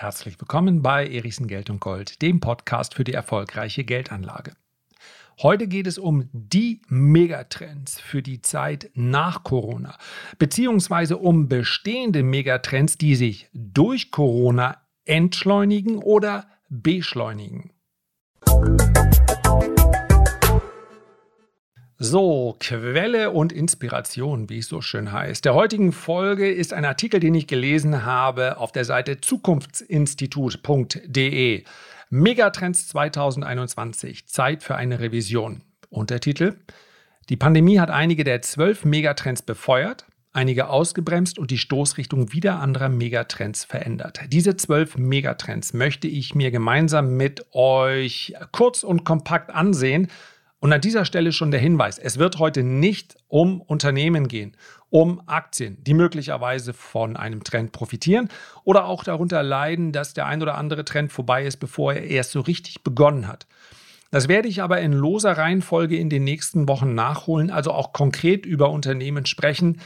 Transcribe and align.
Herzlich 0.00 0.38
willkommen 0.40 0.80
bei 0.80 1.08
Erichsen 1.08 1.48
Geld 1.48 1.70
und 1.70 1.80
Gold, 1.80 2.22
dem 2.22 2.38
Podcast 2.38 2.94
für 2.94 3.02
die 3.02 3.14
erfolgreiche 3.14 3.82
Geldanlage. 3.82 4.52
Heute 5.42 5.66
geht 5.66 5.88
es 5.88 5.98
um 5.98 6.28
die 6.32 6.82
Megatrends 6.86 7.98
für 7.98 8.22
die 8.22 8.40
Zeit 8.40 8.92
nach 8.94 9.42
Corona, 9.42 9.98
beziehungsweise 10.38 11.16
um 11.16 11.48
bestehende 11.48 12.22
Megatrends, 12.22 12.96
die 12.96 13.16
sich 13.16 13.48
durch 13.52 14.12
Corona 14.12 14.76
entschleunigen 15.04 15.96
oder 15.96 16.46
beschleunigen. 16.68 17.72
So, 22.00 22.54
Quelle 22.60 23.32
und 23.32 23.52
Inspiration, 23.52 24.48
wie 24.48 24.58
es 24.58 24.68
so 24.68 24.80
schön 24.80 25.10
heißt. 25.10 25.44
Der 25.44 25.54
heutigen 25.54 25.90
Folge 25.90 26.48
ist 26.48 26.72
ein 26.72 26.84
Artikel, 26.84 27.18
den 27.18 27.34
ich 27.34 27.48
gelesen 27.48 28.04
habe 28.04 28.58
auf 28.58 28.70
der 28.70 28.84
Seite 28.84 29.20
zukunftsinstitut.de. 29.20 31.64
Megatrends 32.10 32.86
2021, 32.86 34.28
Zeit 34.28 34.62
für 34.62 34.76
eine 34.76 35.00
Revision. 35.00 35.62
Untertitel: 35.90 36.54
Die 37.30 37.36
Pandemie 37.36 37.80
hat 37.80 37.90
einige 37.90 38.22
der 38.22 38.42
zwölf 38.42 38.84
Megatrends 38.84 39.42
befeuert, 39.42 40.06
einige 40.32 40.68
ausgebremst 40.68 41.36
und 41.36 41.50
die 41.50 41.58
Stoßrichtung 41.58 42.32
wieder 42.32 42.60
anderer 42.60 42.90
Megatrends 42.90 43.64
verändert. 43.64 44.20
Diese 44.28 44.56
zwölf 44.56 44.96
Megatrends 44.96 45.74
möchte 45.74 46.06
ich 46.06 46.36
mir 46.36 46.52
gemeinsam 46.52 47.16
mit 47.16 47.52
euch 47.52 48.34
kurz 48.52 48.84
und 48.84 49.02
kompakt 49.02 49.50
ansehen 49.50 50.06
und 50.60 50.72
an 50.72 50.80
dieser 50.80 51.04
Stelle 51.04 51.32
schon 51.32 51.52
der 51.52 51.60
Hinweis, 51.60 51.98
es 51.98 52.18
wird 52.18 52.38
heute 52.38 52.64
nicht 52.64 53.16
um 53.28 53.60
Unternehmen 53.60 54.26
gehen, 54.26 54.56
um 54.90 55.22
Aktien, 55.26 55.82
die 55.84 55.94
möglicherweise 55.94 56.72
von 56.72 57.16
einem 57.16 57.44
Trend 57.44 57.70
profitieren 57.70 58.28
oder 58.64 58.86
auch 58.86 59.04
darunter 59.04 59.42
leiden, 59.42 59.92
dass 59.92 60.14
der 60.14 60.26
ein 60.26 60.42
oder 60.42 60.56
andere 60.56 60.84
Trend 60.84 61.12
vorbei 61.12 61.44
ist, 61.44 61.58
bevor 61.58 61.92
er 61.92 62.04
erst 62.04 62.32
so 62.32 62.40
richtig 62.40 62.82
begonnen 62.82 63.28
hat. 63.28 63.46
Das 64.10 64.26
werde 64.26 64.48
ich 64.48 64.62
aber 64.62 64.80
in 64.80 64.92
loser 64.92 65.32
Reihenfolge 65.32 65.96
in 65.96 66.10
den 66.10 66.24
nächsten 66.24 66.66
Wochen 66.66 66.94
nachholen, 66.94 67.50
also 67.50 67.72
auch 67.72 67.92
konkret 67.92 68.46
über 68.46 68.70
Unternehmen 68.70 69.26
sprechen. 69.26 69.80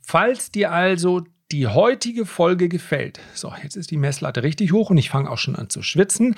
Falls 0.00 0.50
dir 0.50 0.72
also 0.72 1.22
die 1.52 1.68
heutige 1.68 2.26
Folge 2.26 2.68
gefällt, 2.68 3.20
so, 3.34 3.52
jetzt 3.62 3.76
ist 3.76 3.92
die 3.92 3.98
Messlatte 3.98 4.42
richtig 4.42 4.72
hoch 4.72 4.90
und 4.90 4.98
ich 4.98 5.10
fange 5.10 5.30
auch 5.30 5.38
schon 5.38 5.54
an 5.54 5.70
zu 5.70 5.82
schwitzen 5.82 6.34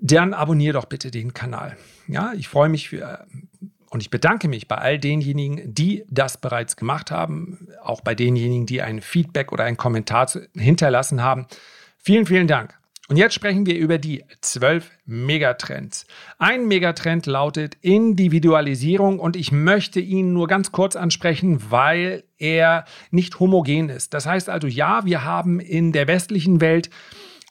dann 0.00 0.34
abonniere 0.34 0.74
doch 0.74 0.86
bitte 0.86 1.10
den 1.10 1.34
Kanal. 1.34 1.76
Ja, 2.12 2.32
ich 2.36 2.48
freue 2.48 2.68
mich 2.68 2.88
für, 2.88 3.26
und 3.90 4.02
ich 4.02 4.10
bedanke 4.10 4.48
mich 4.48 4.68
bei 4.68 4.76
all 4.76 4.98
denjenigen, 4.98 5.74
die 5.74 6.04
das 6.08 6.38
bereits 6.38 6.76
gemacht 6.76 7.10
haben, 7.10 7.68
auch 7.82 8.00
bei 8.00 8.14
denjenigen, 8.14 8.66
die 8.66 8.82
ein 8.82 9.00
Feedback 9.00 9.52
oder 9.52 9.64
einen 9.64 9.76
Kommentar 9.76 10.30
hinterlassen 10.54 11.22
haben. 11.22 11.46
Vielen, 11.98 12.26
vielen 12.26 12.46
Dank. 12.46 12.78
Und 13.08 13.16
jetzt 13.16 13.34
sprechen 13.34 13.66
wir 13.66 13.76
über 13.76 13.98
die 13.98 14.24
zwölf 14.40 14.88
Megatrends. 15.04 16.06
Ein 16.38 16.68
Megatrend 16.68 17.26
lautet 17.26 17.76
Individualisierung 17.80 19.18
und 19.18 19.34
ich 19.34 19.50
möchte 19.50 19.98
ihn 19.98 20.32
nur 20.32 20.46
ganz 20.46 20.70
kurz 20.70 20.94
ansprechen, 20.94 21.60
weil 21.70 22.22
er 22.38 22.84
nicht 23.10 23.40
homogen 23.40 23.88
ist. 23.88 24.14
Das 24.14 24.26
heißt 24.26 24.48
also, 24.48 24.68
ja, 24.68 25.04
wir 25.04 25.24
haben 25.24 25.58
in 25.58 25.90
der 25.90 26.06
westlichen 26.06 26.60
Welt 26.60 26.88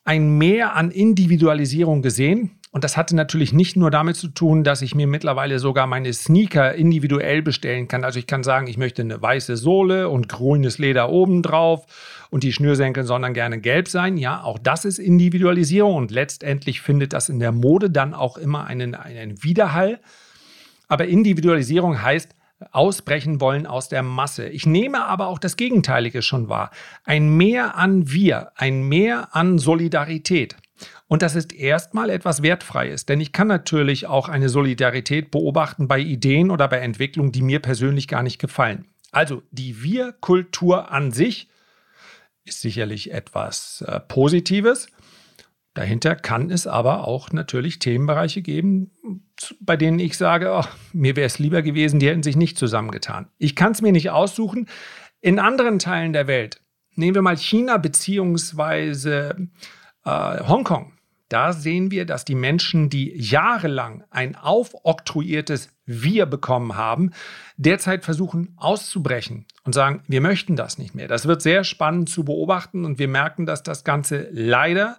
ein 0.05 0.37
Mehr 0.37 0.77
an 0.77 0.91
Individualisierung 0.91 2.01
gesehen. 2.01 2.58
Und 2.71 2.83
das 2.83 2.97
hatte 2.97 3.15
natürlich 3.15 3.51
nicht 3.51 3.75
nur 3.77 3.89
damit 3.89 4.15
zu 4.15 4.27
tun, 4.27 4.63
dass 4.63 4.83
ich 4.83 4.93
mir 4.93 5.07
mittlerweile 5.07 5.57
sogar 5.57 5.87
meine 5.87 6.13
Sneaker 6.13 6.75
individuell 6.75 7.41
bestellen 7.41 7.87
kann. 7.87 8.03
Also 8.03 8.19
ich 8.19 8.27
kann 8.27 8.43
sagen, 8.43 8.67
ich 8.67 8.77
möchte 8.77 9.01
eine 9.01 9.19
weiße 9.19 9.57
Sohle 9.57 10.07
und 10.07 10.29
grünes 10.29 10.77
Leder 10.77 11.09
oben 11.09 11.41
drauf 11.41 11.87
und 12.29 12.43
die 12.43 12.53
Schnürsenkel 12.53 13.05
sollen 13.05 13.33
gerne 13.33 13.59
gelb 13.59 13.87
sein. 13.87 14.17
Ja, 14.17 14.43
auch 14.43 14.59
das 14.59 14.85
ist 14.85 14.99
Individualisierung 14.99 15.95
und 15.95 16.11
letztendlich 16.11 16.81
findet 16.81 17.13
das 17.13 17.27
in 17.27 17.39
der 17.39 17.51
Mode 17.51 17.89
dann 17.89 18.13
auch 18.13 18.37
immer 18.37 18.67
einen, 18.67 18.93
einen 18.93 19.43
Widerhall. 19.43 19.99
Aber 20.87 21.07
Individualisierung 21.07 22.03
heißt, 22.03 22.35
ausbrechen 22.71 23.41
wollen 23.41 23.65
aus 23.65 23.89
der 23.89 24.03
Masse. 24.03 24.47
Ich 24.47 24.65
nehme 24.65 25.05
aber 25.05 25.27
auch 25.27 25.39
das 25.39 25.57
Gegenteilige 25.57 26.21
schon 26.21 26.49
wahr. 26.49 26.69
Ein 27.03 27.29
Mehr 27.35 27.77
an 27.77 28.11
Wir, 28.11 28.51
ein 28.55 28.83
Mehr 28.83 29.29
an 29.35 29.57
Solidarität. 29.57 30.55
Und 31.09 31.23
das 31.23 31.35
ist 31.35 31.53
erstmal 31.53 32.11
etwas 32.11 32.43
Wertfreies, 32.43 33.07
denn 33.07 33.19
ich 33.19 33.31
kann 33.31 33.47
natürlich 33.47 34.05
auch 34.05 34.29
eine 34.29 34.47
Solidarität 34.47 35.31
beobachten 35.31 35.87
bei 35.87 35.99
Ideen 35.99 36.51
oder 36.51 36.67
bei 36.67 36.77
Entwicklungen, 36.77 37.31
die 37.31 37.41
mir 37.41 37.59
persönlich 37.59 38.07
gar 38.07 38.21
nicht 38.21 38.37
gefallen. 38.37 38.85
Also 39.11 39.41
die 39.49 39.81
Wir-Kultur 39.81 40.91
an 40.91 41.11
sich 41.11 41.49
ist 42.45 42.61
sicherlich 42.61 43.11
etwas 43.11 43.83
äh, 43.87 43.99
Positives. 44.01 44.87
Dahinter 45.73 46.15
kann 46.15 46.51
es 46.51 46.67
aber 46.67 47.07
auch 47.07 47.31
natürlich 47.31 47.79
Themenbereiche 47.79 48.43
geben, 48.43 48.91
bei 49.61 49.77
denen 49.77 49.97
ich 49.97 50.15
sage, 50.15 50.51
oh, 50.51 50.65
mir 50.93 51.15
wäre 51.15 51.25
es 51.25 51.39
lieber 51.39 51.63
gewesen, 51.63 51.99
die 51.99 52.07
hätten 52.07 52.21
sich 52.21 52.35
nicht 52.35 52.55
zusammengetan. 52.55 53.29
Ich 53.39 53.55
kann 53.55 53.71
es 53.71 53.81
mir 53.81 53.91
nicht 53.91 54.11
aussuchen. 54.11 54.67
In 55.21 55.39
anderen 55.39 55.79
Teilen 55.79 56.13
der 56.13 56.27
Welt, 56.27 56.61
nehmen 56.93 57.15
wir 57.15 57.23
mal 57.23 57.37
China 57.37 57.77
beziehungsweise 57.77 59.49
äh, 60.05 60.39
Hongkong, 60.47 60.93
da 61.29 61.53
sehen 61.53 61.91
wir, 61.91 62.05
dass 62.05 62.25
die 62.25 62.35
Menschen, 62.35 62.89
die 62.89 63.15
jahrelang 63.15 64.03
ein 64.09 64.35
aufoktroyiertes 64.35 65.69
Wir 65.85 66.25
bekommen 66.25 66.75
haben, 66.75 67.11
derzeit 67.55 68.03
versuchen 68.03 68.53
auszubrechen 68.57 69.45
und 69.63 69.73
sagen, 69.73 70.03
wir 70.07 70.21
möchten 70.21 70.55
das 70.55 70.79
nicht 70.79 70.95
mehr. 70.95 71.07
Das 71.07 71.27
wird 71.27 71.41
sehr 71.43 71.63
spannend 71.63 72.09
zu 72.09 72.25
beobachten 72.25 72.83
und 72.83 72.97
wir 72.99 73.07
merken, 73.07 73.45
dass 73.45 73.63
das 73.63 73.83
Ganze 73.83 74.27
leider 74.31 74.97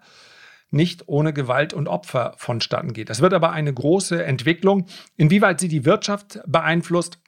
nicht 0.71 1.09
ohne 1.09 1.33
Gewalt 1.33 1.75
und 1.75 1.89
Opfer 1.89 2.35
vonstatten 2.37 2.93
geht. 2.93 3.11
Das 3.11 3.21
wird 3.21 3.35
aber 3.35 3.51
eine 3.51 3.75
große 3.75 4.25
Entwicklung. 4.25 4.87
Inwieweit 5.17 5.59
sie 5.59 5.69
die 5.69 5.85
Wirtschaft 5.85 6.41
beeinflusst, 6.47 7.19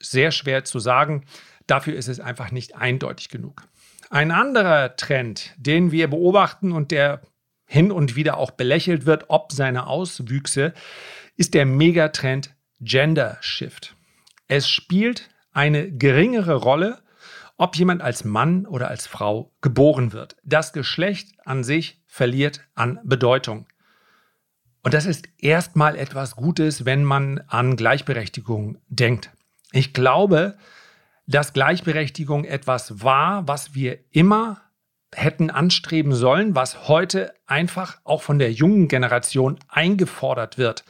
sehr 0.00 0.30
schwer 0.30 0.64
zu 0.64 0.78
sagen. 0.78 1.24
Dafür 1.66 1.94
ist 1.94 2.08
es 2.08 2.20
einfach 2.20 2.50
nicht 2.50 2.76
eindeutig 2.76 3.30
genug. 3.30 3.62
Ein 4.10 4.30
anderer 4.30 4.96
Trend, 4.96 5.54
den 5.56 5.92
wir 5.92 6.08
beobachten 6.08 6.72
und 6.72 6.90
der 6.90 7.22
hin 7.66 7.90
und 7.90 8.16
wieder 8.16 8.36
auch 8.36 8.50
belächelt 8.50 9.06
wird, 9.06 9.26
ob 9.28 9.52
seine 9.52 9.86
Auswüchse, 9.86 10.72
ist 11.36 11.54
der 11.54 11.66
Megatrend 11.66 12.54
Gender 12.80 13.38
Shift. 13.40 13.96
Es 14.48 14.68
spielt 14.68 15.30
eine 15.52 15.90
geringere 15.90 16.54
Rolle, 16.54 17.02
ob 17.56 17.76
jemand 17.76 18.02
als 18.02 18.24
Mann 18.24 18.66
oder 18.66 18.88
als 18.88 19.06
Frau 19.06 19.52
geboren 19.60 20.12
wird. 20.12 20.36
Das 20.44 20.72
Geschlecht 20.72 21.32
an 21.44 21.64
sich 21.64 22.02
verliert 22.06 22.60
an 22.74 22.98
Bedeutung. 23.04 23.66
Und 24.82 24.92
das 24.92 25.06
ist 25.06 25.28
erstmal 25.38 25.96
etwas 25.96 26.36
Gutes, 26.36 26.84
wenn 26.84 27.04
man 27.04 27.42
an 27.46 27.76
Gleichberechtigung 27.76 28.78
denkt. 28.88 29.30
Ich 29.72 29.94
glaube, 29.94 30.58
dass 31.26 31.54
Gleichberechtigung 31.54 32.44
etwas 32.44 33.02
war, 33.02 33.48
was 33.48 33.74
wir 33.74 33.98
immer 34.10 34.60
hätten 35.14 35.50
anstreben 35.50 36.12
sollen, 36.12 36.54
was 36.54 36.88
heute 36.88 37.34
einfach 37.46 37.98
auch 38.04 38.22
von 38.22 38.38
der 38.38 38.52
jungen 38.52 38.88
Generation 38.88 39.58
eingefordert 39.68 40.58
wird. 40.58 40.84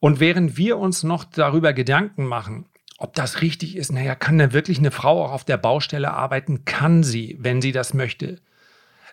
Und 0.00 0.20
während 0.20 0.56
wir 0.56 0.78
uns 0.78 1.02
noch 1.02 1.24
darüber 1.24 1.72
Gedanken 1.72 2.26
machen, 2.26 2.66
ob 2.98 3.14
das 3.14 3.40
richtig 3.40 3.76
ist, 3.76 3.92
naja, 3.92 4.14
kann 4.14 4.38
denn 4.38 4.52
wirklich 4.52 4.78
eine 4.78 4.90
Frau 4.90 5.24
auch 5.24 5.32
auf 5.32 5.44
der 5.44 5.56
Baustelle 5.56 6.12
arbeiten? 6.12 6.64
Kann 6.64 7.02
sie, 7.02 7.36
wenn 7.40 7.60
sie 7.60 7.72
das 7.72 7.94
möchte. 7.94 8.36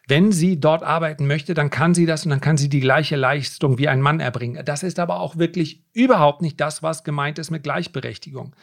Wenn 0.08 0.32
sie 0.32 0.60
dort 0.60 0.81
arbeiten 0.81 1.28
möchte, 1.28 1.54
dann 1.54 1.70
kann 1.70 1.94
sie 1.94 2.08
das 2.08 2.24
und 2.24 2.31
dann 2.31 2.42
kann 2.42 2.58
sie 2.58 2.70
die 2.70 2.80
gleiche 2.80 3.16
Leistung 3.16 3.78
wie 3.78 3.88
ein 3.88 4.02
Mann 4.02 4.20
erbringen. 4.20 4.66
Das 4.66 4.81
ist 4.81 4.98
aber 4.98 5.20
auch 5.20 5.38
wirklich 5.38 5.84
überhaupt 5.94 6.42
nicht 6.42 6.60
das, 6.60 6.81
was 6.81 7.04
gemeint 7.04 7.38
ist 7.38 7.52
mit 7.52 7.62
Gleichberechtigung, 7.62 8.56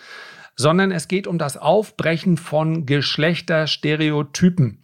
sondern 0.57 0.91
es 0.91 1.07
geht 1.07 1.29
um 1.29 1.39
das 1.39 1.57
Aufbrechen 1.57 2.37
von 2.37 2.85
Geschlechterstereotypen. 2.85 4.83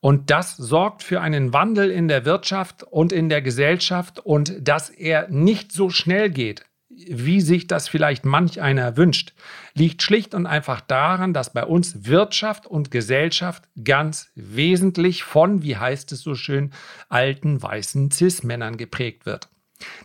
Und 0.00 0.30
das 0.30 0.56
sorgt 0.56 1.02
für 1.02 1.20
einen 1.20 1.52
Wandel 1.52 1.90
in 1.90 2.08
der 2.08 2.24
Wirtschaft 2.24 2.84
und 2.84 3.12
in 3.12 3.28
der 3.28 3.42
Gesellschaft 3.42 4.20
und 4.20 4.56
dass 4.60 4.90
er 4.90 5.28
nicht 5.28 5.72
so 5.72 5.90
schnell 5.90 6.30
geht 6.30 6.64
wie 7.06 7.40
sich 7.40 7.66
das 7.66 7.88
vielleicht 7.88 8.24
manch 8.24 8.60
einer 8.60 8.96
wünscht, 8.96 9.32
liegt 9.74 10.02
schlicht 10.02 10.34
und 10.34 10.46
einfach 10.46 10.80
daran, 10.80 11.32
dass 11.32 11.52
bei 11.52 11.64
uns 11.64 12.06
Wirtschaft 12.06 12.66
und 12.66 12.90
Gesellschaft 12.90 13.64
ganz 13.82 14.30
wesentlich 14.34 15.22
von, 15.22 15.62
wie 15.62 15.76
heißt 15.76 16.12
es 16.12 16.20
so 16.20 16.34
schön, 16.34 16.72
alten 17.08 17.62
weißen 17.62 18.10
Cis-Männern 18.10 18.76
geprägt 18.76 19.26
wird. 19.26 19.48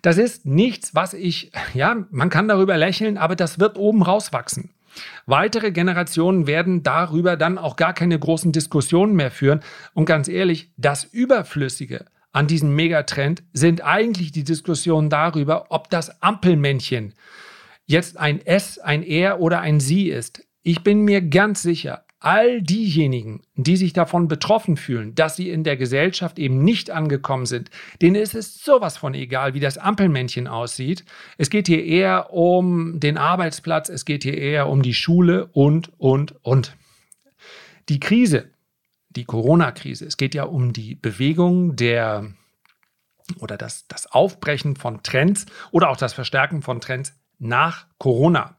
Das 0.03 0.17
ist 0.17 0.45
nichts, 0.45 0.93
was 0.93 1.13
ich, 1.13 1.51
ja, 1.73 2.05
man 2.11 2.29
kann 2.29 2.47
darüber 2.47 2.77
lächeln, 2.77 3.17
aber 3.17 3.35
das 3.35 3.59
wird 3.59 3.77
oben 3.77 4.03
rauswachsen. 4.03 4.69
Weitere 5.25 5.71
Generationen 5.71 6.47
werden 6.47 6.83
darüber 6.83 7.37
dann 7.37 7.57
auch 7.57 7.75
gar 7.75 7.93
keine 7.93 8.17
großen 8.17 8.51
Diskussionen 8.51 9.15
mehr 9.15 9.31
führen. 9.31 9.61
Und 9.93 10.05
ganz 10.05 10.27
ehrlich, 10.27 10.71
das 10.77 11.03
Überflüssige, 11.05 12.05
an 12.31 12.47
diesem 12.47 12.75
Megatrend 12.75 13.43
sind 13.53 13.83
eigentlich 13.83 14.31
die 14.31 14.43
Diskussionen 14.43 15.09
darüber, 15.09 15.67
ob 15.69 15.89
das 15.89 16.21
Ampelmännchen 16.21 17.13
jetzt 17.85 18.17
ein 18.17 18.43
S, 18.45 18.79
ein 18.79 19.03
Er 19.03 19.39
oder 19.39 19.59
ein 19.59 19.79
Sie 19.79 20.09
ist. 20.09 20.45
Ich 20.63 20.83
bin 20.83 21.01
mir 21.01 21.21
ganz 21.21 21.61
sicher, 21.61 22.05
all 22.23 22.61
diejenigen, 22.61 23.41
die 23.55 23.75
sich 23.75 23.91
davon 23.91 24.29
betroffen 24.29 24.77
fühlen, 24.77 25.13
dass 25.13 25.35
sie 25.35 25.49
in 25.49 25.65
der 25.65 25.75
Gesellschaft 25.75 26.39
eben 26.39 26.63
nicht 26.63 26.89
angekommen 26.89 27.45
sind, 27.45 27.69
denen 28.01 28.15
ist 28.15 28.33
es 28.33 28.63
sowas 28.63 28.97
von 28.97 29.13
egal, 29.13 29.53
wie 29.53 29.59
das 29.59 29.77
Ampelmännchen 29.77 30.47
aussieht. 30.47 31.03
Es 31.37 31.49
geht 31.49 31.67
hier 31.67 31.83
eher 31.83 32.31
um 32.33 33.01
den 33.01 33.17
Arbeitsplatz, 33.17 33.89
es 33.89 34.05
geht 34.05 34.23
hier 34.23 34.37
eher 34.37 34.69
um 34.69 34.81
die 34.81 34.93
Schule 34.93 35.47
und, 35.47 35.91
und, 35.99 36.35
und. 36.43 36.77
Die 37.89 37.99
Krise, 37.99 38.49
die 39.09 39.25
Corona-Krise, 39.25 40.05
es 40.05 40.15
geht 40.15 40.33
ja 40.33 40.45
um 40.45 40.71
die 40.71 40.95
Bewegung 40.95 41.75
der 41.75 42.31
oder 43.39 43.57
das, 43.57 43.87
das 43.87 44.09
Aufbrechen 44.11 44.77
von 44.77 45.03
Trends 45.03 45.45
oder 45.71 45.89
auch 45.89 45.97
das 45.97 46.13
Verstärken 46.13 46.61
von 46.61 46.79
Trends 46.79 47.13
nach 47.37 47.87
Corona. 47.97 48.57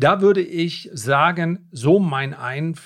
Da 0.00 0.20
würde 0.20 0.42
ich 0.42 0.88
sagen, 0.92 1.66
so 1.72 1.98
mein 1.98 2.32
Ein, 2.32 2.76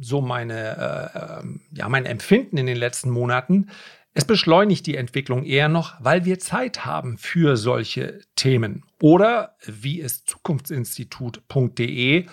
so 0.00 0.20
meine, 0.20 1.12
äh, 1.14 1.38
ähm, 1.40 1.60
ja, 1.70 1.88
mein 1.88 2.06
Empfinden 2.06 2.56
in 2.56 2.66
den 2.66 2.76
letzten 2.76 3.10
Monaten, 3.10 3.70
es 4.14 4.24
beschleunigt 4.24 4.84
die 4.86 4.96
Entwicklung 4.96 5.44
eher 5.44 5.68
noch, 5.68 5.94
weil 6.00 6.24
wir 6.24 6.40
Zeit 6.40 6.84
haben 6.84 7.18
für 7.18 7.56
solche 7.56 8.18
Themen. 8.34 8.82
Oder 9.00 9.54
wie 9.64 10.00
es 10.00 10.24
zukunftsinstitut.de 10.24 12.26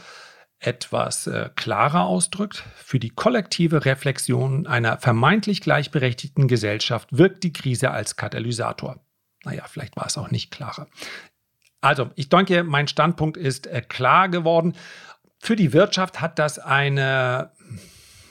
etwas 0.57 1.27
äh, 1.27 1.51
klarer 1.55 2.05
ausdrückt, 2.05 2.63
für 2.75 2.97
die 2.97 3.11
kollektive 3.11 3.85
Reflexion 3.85 4.65
einer 4.65 4.97
vermeintlich 4.97 5.61
gleichberechtigten 5.61 6.47
Gesellschaft 6.47 7.09
wirkt 7.11 7.43
die 7.43 7.53
Krise 7.53 7.91
als 7.91 8.15
Katalysator. 8.15 8.99
Naja, 9.43 9.65
vielleicht 9.67 9.95
war 9.95 10.07
es 10.07 10.17
auch 10.17 10.31
nicht 10.31 10.49
klarer. 10.49 10.87
Also, 11.83 12.11
ich 12.15 12.29
denke, 12.29 12.63
mein 12.63 12.87
Standpunkt 12.87 13.35
ist 13.35 13.67
äh, 13.67 13.81
klar 13.81 14.29
geworden. 14.29 14.73
Für 15.37 15.57
die 15.57 15.73
Wirtschaft 15.73 16.21
hat 16.21 16.39
das 16.39 16.57
eine, 16.57 17.51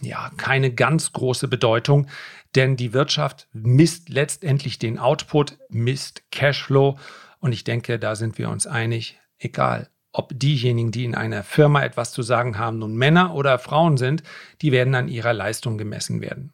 ja, 0.01 0.31
keine 0.39 0.73
ganz 0.73 1.13
große 1.13 1.49
Bedeutung, 1.49 2.07
denn 2.55 2.77
die 2.77 2.95
Wirtschaft 2.95 3.49
misst 3.53 4.09
letztendlich 4.09 4.79
den 4.79 4.99
Output, 4.99 5.59
misst 5.69 6.23
Cashflow 6.31 6.99
und 7.41 7.53
ich 7.53 7.65
denke, 7.65 7.99
da 7.99 8.15
sind 8.15 8.39
wir 8.39 8.49
uns 8.49 8.67
einig, 8.67 9.21
egal 9.39 9.91
ob 10.13 10.33
diejenigen, 10.35 10.91
die 10.91 11.05
in 11.05 11.15
einer 11.15 11.43
Firma 11.43 11.83
etwas 11.83 12.13
zu 12.13 12.23
sagen 12.23 12.59
haben, 12.59 12.79
nun 12.79 12.95
Männer 12.95 13.35
oder 13.35 13.59
Frauen 13.59 13.97
sind, 13.97 14.23
die 14.61 14.73
werden 14.73 14.95
an 14.95 15.09
ihrer 15.09 15.33
Leistung 15.33 15.77
gemessen 15.77 16.21
werden. 16.21 16.53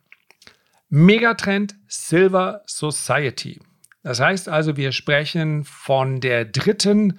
Megatrend 0.88 1.76
Silver 1.86 2.62
Society. 2.66 3.60
Das 4.02 4.20
heißt 4.20 4.48
also, 4.48 4.76
wir 4.76 4.92
sprechen 4.92 5.64
von 5.64 6.20
der 6.20 6.44
dritten, 6.44 7.18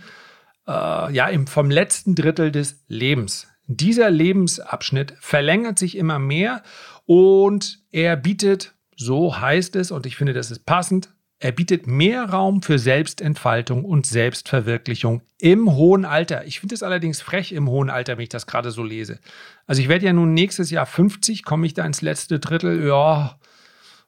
äh, 0.67 0.71
ja, 1.13 1.29
vom 1.45 1.69
letzten 1.69 2.15
Drittel 2.15 2.51
des 2.51 2.83
Lebens. 2.87 3.47
Dieser 3.67 4.09
Lebensabschnitt 4.09 5.13
verlängert 5.19 5.77
sich 5.77 5.95
immer 5.95 6.17
mehr 6.17 6.63
und 7.05 7.79
er 7.91 8.15
bietet, 8.15 8.73
so 8.95 9.39
heißt 9.39 9.75
es, 9.75 9.91
und 9.91 10.05
ich 10.05 10.15
finde, 10.15 10.33
das 10.33 10.51
ist 10.51 10.65
passend, 10.65 11.09
er 11.41 11.53
bietet 11.53 11.87
mehr 11.87 12.25
Raum 12.25 12.61
für 12.61 12.77
Selbstentfaltung 12.77 13.85
und 13.85 14.05
Selbstverwirklichung 14.05 15.21
im 15.37 15.71
hohen 15.71 16.03
Alter. 16.03 16.45
Ich 16.45 16.59
finde 16.59 16.75
es 16.75 16.83
allerdings 16.83 17.21
frech 17.21 17.53
im 17.53 17.69
hohen 17.69 17.89
Alter, 17.89 18.17
wenn 18.17 18.23
ich 18.23 18.29
das 18.29 18.45
gerade 18.45 18.71
so 18.71 18.83
lese. 18.83 19.19
Also 19.65 19.81
ich 19.81 19.87
werde 19.87 20.05
ja 20.05 20.11
nun 20.11 20.33
nächstes 20.33 20.69
Jahr 20.69 20.85
50, 20.85 21.43
komme 21.43 21.65
ich 21.65 21.73
da 21.73 21.85
ins 21.85 22.01
letzte 22.01 22.39
Drittel? 22.39 22.85
Ja, 22.85 23.38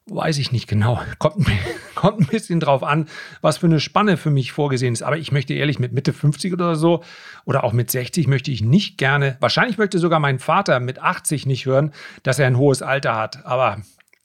Weiß 0.06 0.38
ich 0.38 0.50
nicht 0.50 0.66
genau. 0.66 1.00
Kommt, 1.18 1.46
kommt 1.94 2.20
ein 2.20 2.26
bisschen 2.26 2.60
drauf 2.60 2.82
an, 2.82 3.08
was 3.40 3.58
für 3.58 3.66
eine 3.66 3.80
Spanne 3.80 4.16
für 4.16 4.30
mich 4.30 4.52
vorgesehen 4.52 4.92
ist. 4.92 5.02
Aber 5.02 5.16
ich 5.16 5.32
möchte 5.32 5.54
ehrlich, 5.54 5.78
mit 5.78 5.92
Mitte 5.92 6.12
50 6.12 6.52
oder 6.52 6.74
so 6.74 7.02
oder 7.44 7.64
auch 7.64 7.72
mit 7.72 7.90
60 7.90 8.26
möchte 8.26 8.50
ich 8.50 8.62
nicht 8.62 8.98
gerne, 8.98 9.36
wahrscheinlich 9.40 9.78
möchte 9.78 9.98
sogar 9.98 10.18
mein 10.18 10.38
Vater 10.38 10.80
mit 10.80 10.98
80 10.98 11.46
nicht 11.46 11.66
hören, 11.66 11.92
dass 12.22 12.38
er 12.38 12.46
ein 12.46 12.58
hohes 12.58 12.82
Alter 12.82 13.16
hat. 13.16 13.46
Aber 13.46 13.82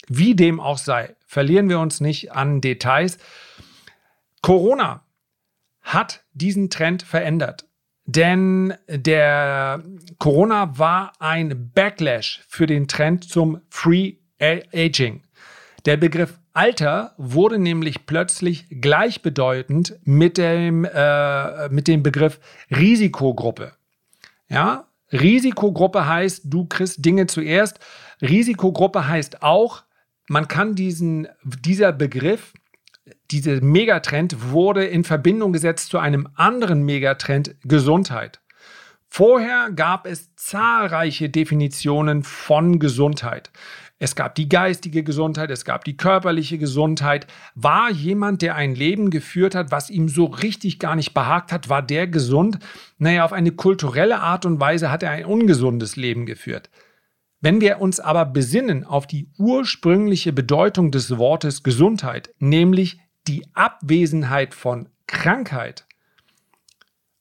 wie 0.08 0.36
dem 0.36 0.60
auch 0.60 0.78
sei, 0.78 1.16
verlieren 1.26 1.70
wir 1.70 1.80
uns 1.80 2.02
nicht 2.02 2.32
an 2.32 2.62
Details. 2.62 3.18
Corona 4.42 5.04
hat 5.82 6.24
diesen 6.34 6.70
Trend 6.70 7.04
verändert. 7.04 7.66
Denn 8.06 8.74
der 8.88 9.84
Corona 10.18 10.78
war 10.80 11.12
ein 11.20 11.72
Backlash 11.74 12.42
für 12.48 12.66
den 12.66 12.88
Trend 12.88 13.26
zum 13.26 13.60
Free 13.70 14.16
Aging. 14.40 15.27
Der 15.88 15.96
Begriff 15.96 16.38
Alter 16.52 17.14
wurde 17.16 17.58
nämlich 17.58 18.06
plötzlich 18.06 18.66
gleichbedeutend 18.70 19.98
mit 20.04 20.38
dem, 20.38 20.84
äh, 20.84 21.70
mit 21.70 21.88
dem 21.88 22.04
Begriff 22.04 22.42
Risikogruppe. 22.70 23.72
Ja, 24.50 24.88
Risikogruppe 25.14 26.06
heißt, 26.06 26.42
du 26.44 26.66
kriegst 26.66 27.06
Dinge 27.06 27.28
zuerst. 27.28 27.80
Risikogruppe 28.22 29.08
heißt 29.08 29.42
auch, 29.44 29.84
man 30.28 30.50
kann 30.50 30.76
diesen, 30.76 31.30
dieser 31.46 31.94
Begriff, 31.94 32.52
dieser 33.32 33.62
Megatrend 33.62 34.52
wurde 34.52 34.84
in 34.84 35.06
Verbindung 35.06 35.54
gesetzt 35.54 35.90
zu 35.90 36.00
einem 36.00 36.28
anderen 36.36 36.84
Megatrend 36.84 37.56
Gesundheit. 37.64 38.42
Vorher 39.08 39.72
gab 39.72 40.06
es 40.06 40.36
zahlreiche 40.36 41.30
Definitionen 41.30 42.24
von 42.24 42.78
Gesundheit. 42.78 43.52
Es 44.00 44.16
gab 44.16 44.36
die 44.36 44.48
geistige 44.48 45.04
Gesundheit, 45.04 45.50
es 45.50 45.66
gab 45.66 45.84
die 45.84 45.98
körperliche 45.98 46.60
Gesundheit. 46.60 47.26
War 47.56 47.90
jemand, 47.90 48.44
der 48.44 48.56
ein 48.56 48.76
Leben 48.76 49.10
geführt 49.10 49.56
hat, 49.56 49.72
was 49.72 49.90
ihm 49.90 50.08
so 50.08 50.26
richtig 50.26 50.78
gar 50.78 50.96
nicht 50.96 51.16
behagt 51.16 51.52
hat, 51.52 51.70
war 51.70 51.82
der 51.82 52.06
gesund? 52.06 52.60
Naja, 53.00 53.26
auf 53.26 53.34
eine 53.34 53.52
kulturelle 53.52 54.20
Art 54.20 54.46
und 54.46 54.60
Weise 54.60 54.92
hat 54.92 55.02
er 55.02 55.12
ein 55.12 55.26
ungesundes 55.26 55.96
Leben 55.96 56.28
geführt. 56.28 56.70
Wenn 57.42 57.60
wir 57.60 57.82
uns 57.82 58.00
aber 58.00 58.26
besinnen 58.26 58.84
auf 58.84 59.08
die 59.08 59.30
ursprüngliche 59.38 60.32
Bedeutung 60.32 60.92
des 60.92 61.18
Wortes 61.18 61.64
Gesundheit, 61.64 62.30
nämlich 62.38 63.00
die 63.28 63.46
Abwesenheit 63.54 64.54
von 64.54 64.90
Krankheit, 65.08 65.88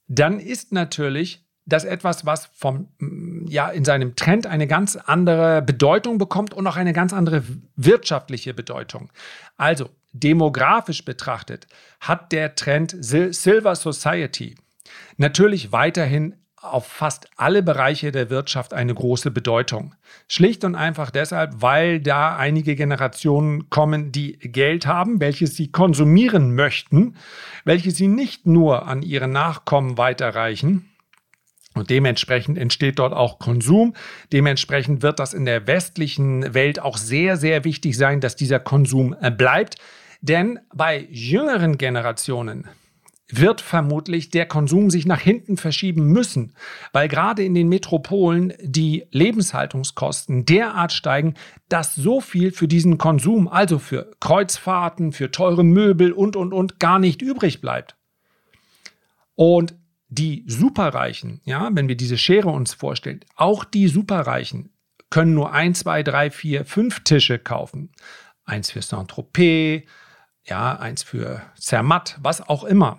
dann 0.09 0.41
ist 0.41 0.73
natürlich 0.73 1.46
das 1.67 1.85
etwas, 1.85 2.25
was 2.25 2.47
vom, 2.55 2.89
mm, 2.99 3.47
ja, 3.49 3.69
in 3.69 3.85
seinem 3.85 4.17
Trend 4.17 4.47
eine 4.47 4.67
ganz 4.67 4.97
andere 4.97 5.63
Bedeutung 5.63 6.19
bekommt 6.19 6.55
und 6.55 6.67
auch 6.67 6.77
eine 6.77 6.93
ganz 6.93 7.13
andere 7.13 7.43
wirtschaftliche 7.77 8.55
Bedeutung. 8.55 9.11
Also, 9.57 9.91
demografisch 10.13 11.05
betrachtet 11.05 11.67
hat 12.01 12.33
der 12.33 12.55
Trend 12.55 12.97
Silver 13.01 13.75
Society 13.75 14.57
natürlich 15.19 15.73
weiterhin 15.73 16.35
auf 16.63 16.87
fast 16.87 17.29
alle 17.37 17.63
Bereiche 17.63 18.11
der 18.13 18.31
Wirtschaft 18.31 18.75
eine 18.75 18.95
große 18.95 19.31
Bedeutung. 19.31 19.95
Schlicht 20.27 20.65
und 20.65 20.75
einfach 20.75 21.11
deshalb, 21.11 21.63
weil 21.63 22.01
da 22.01 22.37
einige 22.37 22.75
Generationen 22.75 23.71
kommen, 23.71 24.11
die 24.11 24.39
Geld 24.39 24.87
haben, 24.87 25.21
welches 25.21 25.55
sie 25.55 25.71
konsumieren 25.71 26.55
möchten, 26.55 27.15
welches 27.65 27.97
sie 27.97 28.09
nicht 28.09 28.47
nur 28.47 28.87
an 28.87 29.03
ihre 29.03 29.29
Nachkommen 29.29 29.97
weiterreichen, 29.99 30.89
und 31.77 31.91
dementsprechend 31.91 32.59
entsteht 32.59 32.99
dort 32.99 33.13
auch 33.13 33.39
Konsum. 33.39 33.95
Dementsprechend 34.33 35.03
wird 35.03 35.19
das 35.19 35.35
in 35.35 35.45
der 35.45 35.67
westlichen 35.67 36.55
Welt 36.55 36.81
auch 36.81 36.97
sehr, 36.97 37.37
sehr 37.37 37.65
wichtig 37.65 37.97
sein, 37.97 38.21
dass 38.21 38.37
dieser 38.37 38.61
Konsum 38.61 39.15
äh, 39.21 39.31
bleibt. 39.31 39.77
Denn 40.21 40.59
bei 40.75 41.07
jüngeren 41.11 41.79
Generationen 41.79 42.69
wird 43.29 43.61
vermutlich 43.61 44.31
der 44.31 44.47
Konsum 44.47 44.91
sich 44.91 45.05
nach 45.05 45.21
hinten 45.21 45.57
verschieben 45.57 46.07
müssen, 46.07 46.53
weil 46.93 47.09
gerade 47.09 47.45
in 47.45 47.55
den 47.55 47.69
Metropolen 47.69 48.53
die 48.61 49.05
Lebenshaltungskosten 49.11 50.47
derart 50.47 50.93
steigen, 50.93 51.35
dass 51.69 51.95
so 51.95 52.21
viel 52.21 52.53
für 52.53 52.69
diesen 52.69 52.99
Konsum, 52.99 53.49
also 53.49 53.79
für 53.79 54.13
Kreuzfahrten, 54.21 55.13
für 55.13 55.31
teure 55.31 55.65
Möbel 55.65 56.13
und, 56.13 56.37
und, 56.37 56.53
und, 56.53 56.79
gar 56.79 56.99
nicht 56.99 57.21
übrig 57.21 57.61
bleibt. 57.61 57.97
Und 59.35 59.75
die 60.09 60.45
Superreichen, 60.47 61.41
ja, 61.45 61.69
wenn 61.73 61.89
wir 61.89 61.97
diese 61.97 62.19
Schere 62.19 62.49
uns 62.49 62.75
vorstellen, 62.75 63.21
auch 63.35 63.65
die 63.65 63.89
Superreichen 63.89 64.71
können 65.11 65.35
nur 65.35 65.53
ein, 65.53 65.75
zwei, 65.75 66.03
drei, 66.03 66.31
vier, 66.31 66.65
fünf 66.65 67.05
Tische 67.05 67.39
kaufen. 67.39 67.91
Eins 68.45 68.71
für 68.71 68.83
Saint-Tropez, 68.83 69.85
ja, 70.45 70.77
eins 70.77 71.03
für 71.03 71.43
Zermatt, 71.59 72.19
was 72.21 72.49
auch 72.49 72.65
immer. 72.65 72.99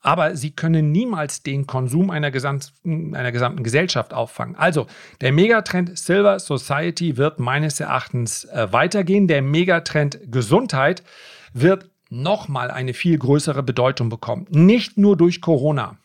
Aber 0.00 0.36
sie 0.36 0.50
können 0.50 0.90
niemals 0.90 1.42
den 1.42 1.66
Konsum 1.66 2.10
einer 2.10 2.30
gesamten, 2.30 3.14
einer 3.14 3.30
gesamten 3.30 3.62
Gesellschaft 3.62 4.12
auffangen. 4.12 4.56
Also, 4.56 4.88
der 5.20 5.30
Megatrend 5.32 5.96
Silver 5.96 6.40
Society 6.40 7.16
wird 7.16 7.38
meines 7.38 7.78
Erachtens 7.78 8.44
äh, 8.46 8.72
weitergehen. 8.72 9.28
Der 9.28 9.42
Megatrend 9.42 10.18
Gesundheit 10.26 11.04
wird 11.52 11.88
nochmal 12.10 12.70
eine 12.70 12.94
viel 12.94 13.16
größere 13.16 13.62
Bedeutung 13.62 14.08
bekommen. 14.08 14.46
Nicht 14.50 14.98
nur 14.98 15.16
durch 15.16 15.40
Corona. 15.40 15.96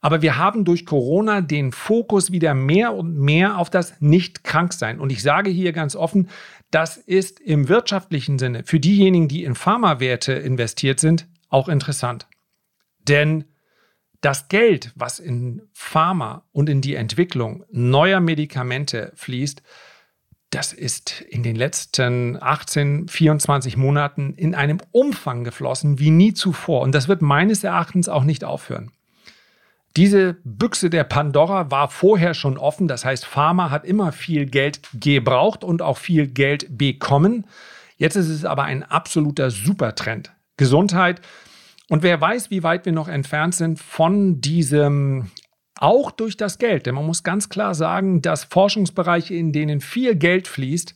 Aber 0.00 0.22
wir 0.22 0.36
haben 0.36 0.64
durch 0.64 0.86
Corona 0.86 1.40
den 1.40 1.72
Fokus 1.72 2.30
wieder 2.30 2.54
mehr 2.54 2.94
und 2.94 3.16
mehr 3.16 3.58
auf 3.58 3.68
das 3.68 4.00
Nicht-Kranksein. 4.00 5.00
Und 5.00 5.10
ich 5.10 5.22
sage 5.22 5.50
hier 5.50 5.72
ganz 5.72 5.96
offen, 5.96 6.28
das 6.70 6.96
ist 6.96 7.40
im 7.40 7.68
wirtschaftlichen 7.68 8.38
Sinne 8.38 8.62
für 8.64 8.78
diejenigen, 8.78 9.28
die 9.28 9.44
in 9.44 9.54
Pharmawerte 9.54 10.32
investiert 10.34 11.00
sind, 11.00 11.26
auch 11.48 11.68
interessant. 11.68 12.28
Denn 13.08 13.44
Das 14.20 14.48
Geld, 14.48 14.92
was 14.96 15.20
in 15.20 15.62
Pharma 15.72 16.44
und 16.50 16.68
in 16.68 16.80
die 16.80 16.96
Entwicklung 16.96 17.64
neuer 17.70 18.18
Medikamente 18.18 19.12
fließt, 19.14 19.62
das 20.50 20.72
ist 20.72 21.20
in 21.20 21.42
den 21.42 21.54
letzten 21.54 22.36
18, 22.42 23.08
24 23.08 23.76
Monaten 23.76 24.34
in 24.34 24.54
einem 24.54 24.78
Umfang 24.90 25.44
geflossen 25.44 25.98
wie 26.00 26.10
nie 26.10 26.34
zuvor. 26.34 26.80
Und 26.80 26.94
das 26.94 27.06
wird 27.06 27.22
meines 27.22 27.62
Erachtens 27.62 28.08
auch 28.08 28.24
nicht 28.24 28.44
aufhören. 28.44 28.90
Diese 29.96 30.36
Büchse 30.44 30.90
der 30.90 31.04
Pandora 31.04 31.70
war 31.70 31.88
vorher 31.88 32.34
schon 32.34 32.56
offen. 32.58 32.88
Das 32.88 33.04
heißt, 33.04 33.24
Pharma 33.24 33.70
hat 33.70 33.84
immer 33.84 34.12
viel 34.12 34.46
Geld 34.46 34.80
gebraucht 34.94 35.64
und 35.64 35.82
auch 35.82 35.98
viel 35.98 36.28
Geld 36.28 36.78
bekommen. 36.78 37.46
Jetzt 37.96 38.16
ist 38.16 38.28
es 38.28 38.44
aber 38.44 38.64
ein 38.64 38.84
absoluter 38.84 39.50
Supertrend. 39.50 40.32
Gesundheit. 40.56 41.20
Und 41.88 42.02
wer 42.02 42.20
weiß, 42.20 42.50
wie 42.50 42.62
weit 42.62 42.84
wir 42.84 42.92
noch 42.92 43.08
entfernt 43.08 43.54
sind 43.54 43.80
von 43.80 44.40
diesem 44.40 45.30
auch 45.80 46.10
durch 46.10 46.36
das 46.36 46.58
Geld. 46.58 46.86
Denn 46.86 46.94
man 46.94 47.06
muss 47.06 47.22
ganz 47.22 47.48
klar 47.48 47.74
sagen, 47.74 48.20
dass 48.20 48.44
Forschungsbereiche, 48.44 49.34
in 49.34 49.52
denen 49.52 49.80
viel 49.80 50.16
Geld 50.16 50.48
fließt, 50.48 50.94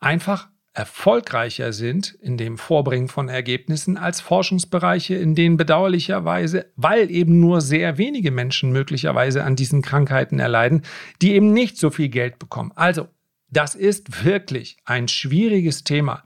einfach 0.00 0.48
erfolgreicher 0.76 1.72
sind 1.72 2.18
in 2.20 2.36
dem 2.36 2.58
Vorbringen 2.58 3.08
von 3.08 3.30
Ergebnissen 3.30 3.96
als 3.96 4.20
Forschungsbereiche, 4.20 5.14
in 5.14 5.34
denen 5.34 5.56
bedauerlicherweise, 5.56 6.66
weil 6.76 7.10
eben 7.10 7.40
nur 7.40 7.62
sehr 7.62 7.96
wenige 7.96 8.30
Menschen 8.30 8.72
möglicherweise 8.72 9.42
an 9.42 9.56
diesen 9.56 9.80
Krankheiten 9.80 10.38
erleiden, 10.38 10.82
die 11.22 11.32
eben 11.32 11.54
nicht 11.54 11.78
so 11.78 11.88
viel 11.88 12.10
Geld 12.10 12.38
bekommen. 12.38 12.72
Also, 12.74 13.08
das 13.48 13.74
ist 13.74 14.26
wirklich 14.26 14.76
ein 14.84 15.08
schwieriges 15.08 15.82
Thema 15.82 16.24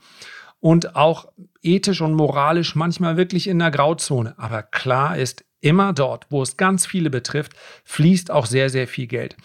und 0.58 0.96
auch 0.96 1.30
ethisch 1.62 2.00
und 2.00 2.14
moralisch 2.14 2.74
manchmal 2.74 3.16
wirklich 3.16 3.46
in 3.46 3.60
der 3.60 3.70
Grauzone. 3.70 4.34
Aber 4.36 4.64
klar 4.64 5.16
ist, 5.16 5.44
immer 5.60 5.92
dort, 5.92 6.26
wo 6.30 6.42
es 6.42 6.56
ganz 6.56 6.86
viele 6.86 7.10
betrifft, 7.10 7.52
fließt 7.84 8.32
auch 8.32 8.46
sehr, 8.46 8.68
sehr 8.68 8.88
viel 8.88 9.06
Geld. 9.06 9.36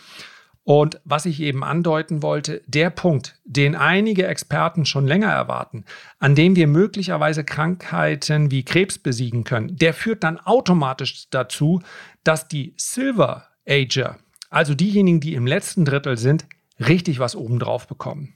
Und 0.66 1.00
was 1.06 1.28
ich 1.28 1.42
eben 1.42 1.64
andeuten 1.64 2.24
wollte, 2.24 2.64
der 2.66 2.90
Punkt, 2.90 3.40
den 3.46 3.76
einige 3.76 4.26
Experten 4.26 4.86
schon 4.86 5.06
länger 5.06 5.32
erwarten, 5.32 5.86
an 6.18 6.34
dem 6.34 6.56
wir 6.56 6.66
möglicherweise 6.66 7.44
Krankheiten 7.44 8.50
wie 8.50 8.66
Krebs 8.66 8.98
besiegen 8.98 9.44
können, 9.44 9.78
der 9.78 9.94
führt 9.94 10.24
dann 10.24 10.40
automatisch 10.40 11.30
dazu, 11.30 11.84
dass 12.24 12.48
die 12.48 12.74
Silver 12.78 13.48
Ager, 13.68 14.18
also 14.50 14.74
diejenigen, 14.74 15.20
die 15.20 15.36
im 15.36 15.46
letzten 15.46 15.86
Drittel 15.86 16.18
sind, 16.18 16.48
richtig 16.80 17.20
was 17.20 17.36
obendrauf 17.36 17.88
bekommen. 17.88 18.34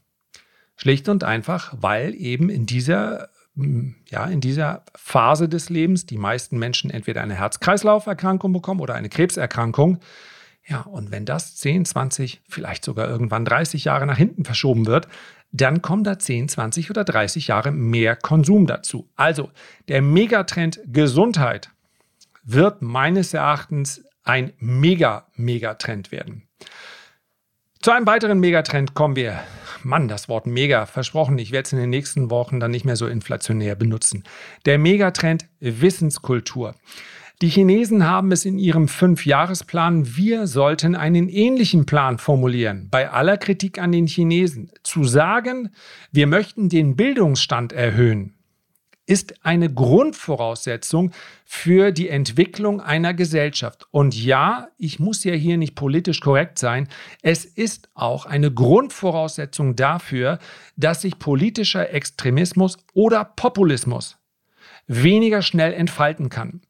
Schlicht 0.75 1.09
und 1.09 1.23
einfach, 1.23 1.73
weil 1.79 2.13
eben 2.13 2.49
in 2.49 2.67
dieser 2.67 3.29
ja, 4.09 4.25
in 4.25 4.39
dieser 4.39 4.83
Phase 4.95 5.49
des 5.49 5.69
Lebens 5.69 6.05
die 6.05 6.17
meisten 6.17 6.57
Menschen 6.57 6.91
entweder 6.91 7.21
eine 7.21 7.33
Herz-Kreislauf-Erkrankung 7.33 8.53
bekommen 8.53 8.79
oder 8.79 8.93
eine 8.93 9.09
Krebserkrankung. 9.09 9.99
Ja, 10.69 10.81
und 10.81 11.11
wenn 11.11 11.25
das 11.25 11.55
10, 11.55 11.85
20, 11.85 12.41
vielleicht 12.47 12.85
sogar 12.85 13.09
irgendwann 13.09 13.43
30 13.43 13.85
Jahre 13.85 14.05
nach 14.05 14.17
hinten 14.17 14.45
verschoben 14.45 14.85
wird, 14.85 15.07
dann 15.51 15.81
kommen 15.81 16.03
da 16.03 16.19
10, 16.19 16.47
20 16.47 16.91
oder 16.91 17.03
30 17.03 17.47
Jahre 17.47 17.71
mehr 17.71 18.15
Konsum 18.15 18.67
dazu. 18.67 19.09
Also 19.15 19.49
der 19.87 20.03
Megatrend 20.03 20.79
Gesundheit 20.85 21.71
wird 22.43 22.83
meines 22.83 23.33
Erachtens 23.33 24.05
ein 24.23 24.53
Mega-Megatrend 24.59 26.11
werden. 26.11 26.47
Zu 27.81 27.91
einem 27.91 28.05
weiteren 28.05 28.39
Megatrend 28.39 28.93
kommen 28.93 29.15
wir 29.15 29.39
Mann, 29.83 30.07
das 30.07 30.27
Wort 30.29 30.45
mega, 30.45 30.85
versprochen, 30.85 31.37
ich 31.37 31.51
werde 31.51 31.65
es 31.65 31.73
in 31.73 31.79
den 31.79 31.89
nächsten 31.89 32.29
Wochen 32.29 32.59
dann 32.59 32.71
nicht 32.71 32.85
mehr 32.85 32.97
so 32.97 33.07
inflationär 33.07 33.75
benutzen. 33.75 34.23
Der 34.65 34.77
Megatrend 34.77 35.47
Wissenskultur. 35.59 36.75
Die 37.41 37.47
Chinesen 37.47 38.05
haben 38.05 38.33
es 38.33 38.43
in 38.43 38.59
ihrem 38.59 38.89
Fünfjahresplan, 38.89 40.17
wir 40.17 40.45
sollten 40.45 40.93
einen 40.93 41.29
ähnlichen 41.29 41.85
Plan 41.85 42.17
formulieren. 42.17 42.89
Bei 42.91 43.11
aller 43.11 43.37
Kritik 43.37 43.79
an 43.79 43.93
den 43.93 44.07
Chinesen. 44.07 44.71
Zu 44.83 45.05
sagen, 45.05 45.69
wir 46.11 46.27
möchten 46.27 46.67
den 46.67 46.97
Bildungsstand 46.97 47.71
erhöhen, 47.71 48.33
ist 49.05 49.45
eine 49.45 49.73
Grundvoraussetzung 49.73 51.11
für 51.45 51.93
die 51.93 52.09
Entwicklung 52.09 52.81
einer 52.81 53.13
Gesellschaft. 53.13 53.87
Und 53.89 54.21
ja, 54.21 54.67
ich 54.77 54.99
muss 54.99 55.23
ja 55.23 55.33
hier 55.33 55.55
nicht 55.55 55.75
politisch 55.75 56.19
korrekt 56.19 56.59
sein, 56.59 56.89
es 57.21 57.45
ist 57.45 57.87
auch 57.93 58.25
eine 58.25 58.51
Grundvoraussetzung 58.51 59.77
dafür, 59.77 60.39
dass 60.75 61.03
sich 61.03 61.17
politischer 61.19 61.93
Extremismus 61.93 62.75
oder 62.93 63.23
Populismus 63.23 64.17
weniger 64.87 65.41
schnell 65.41 65.71
entfalten 65.71 66.27
kann. 66.27 66.61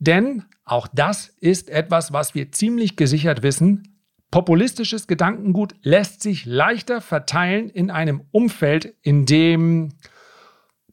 Denn 0.00 0.44
auch 0.64 0.88
das 0.88 1.28
ist 1.40 1.68
etwas, 1.70 2.12
was 2.12 2.34
wir 2.34 2.50
ziemlich 2.50 2.96
gesichert 2.96 3.42
wissen. 3.42 3.98
Populistisches 4.30 5.06
Gedankengut 5.06 5.74
lässt 5.82 6.22
sich 6.22 6.46
leichter 6.46 7.00
verteilen 7.00 7.68
in 7.68 7.90
einem 7.90 8.22
Umfeld, 8.30 8.94
in 9.02 9.26
dem 9.26 9.90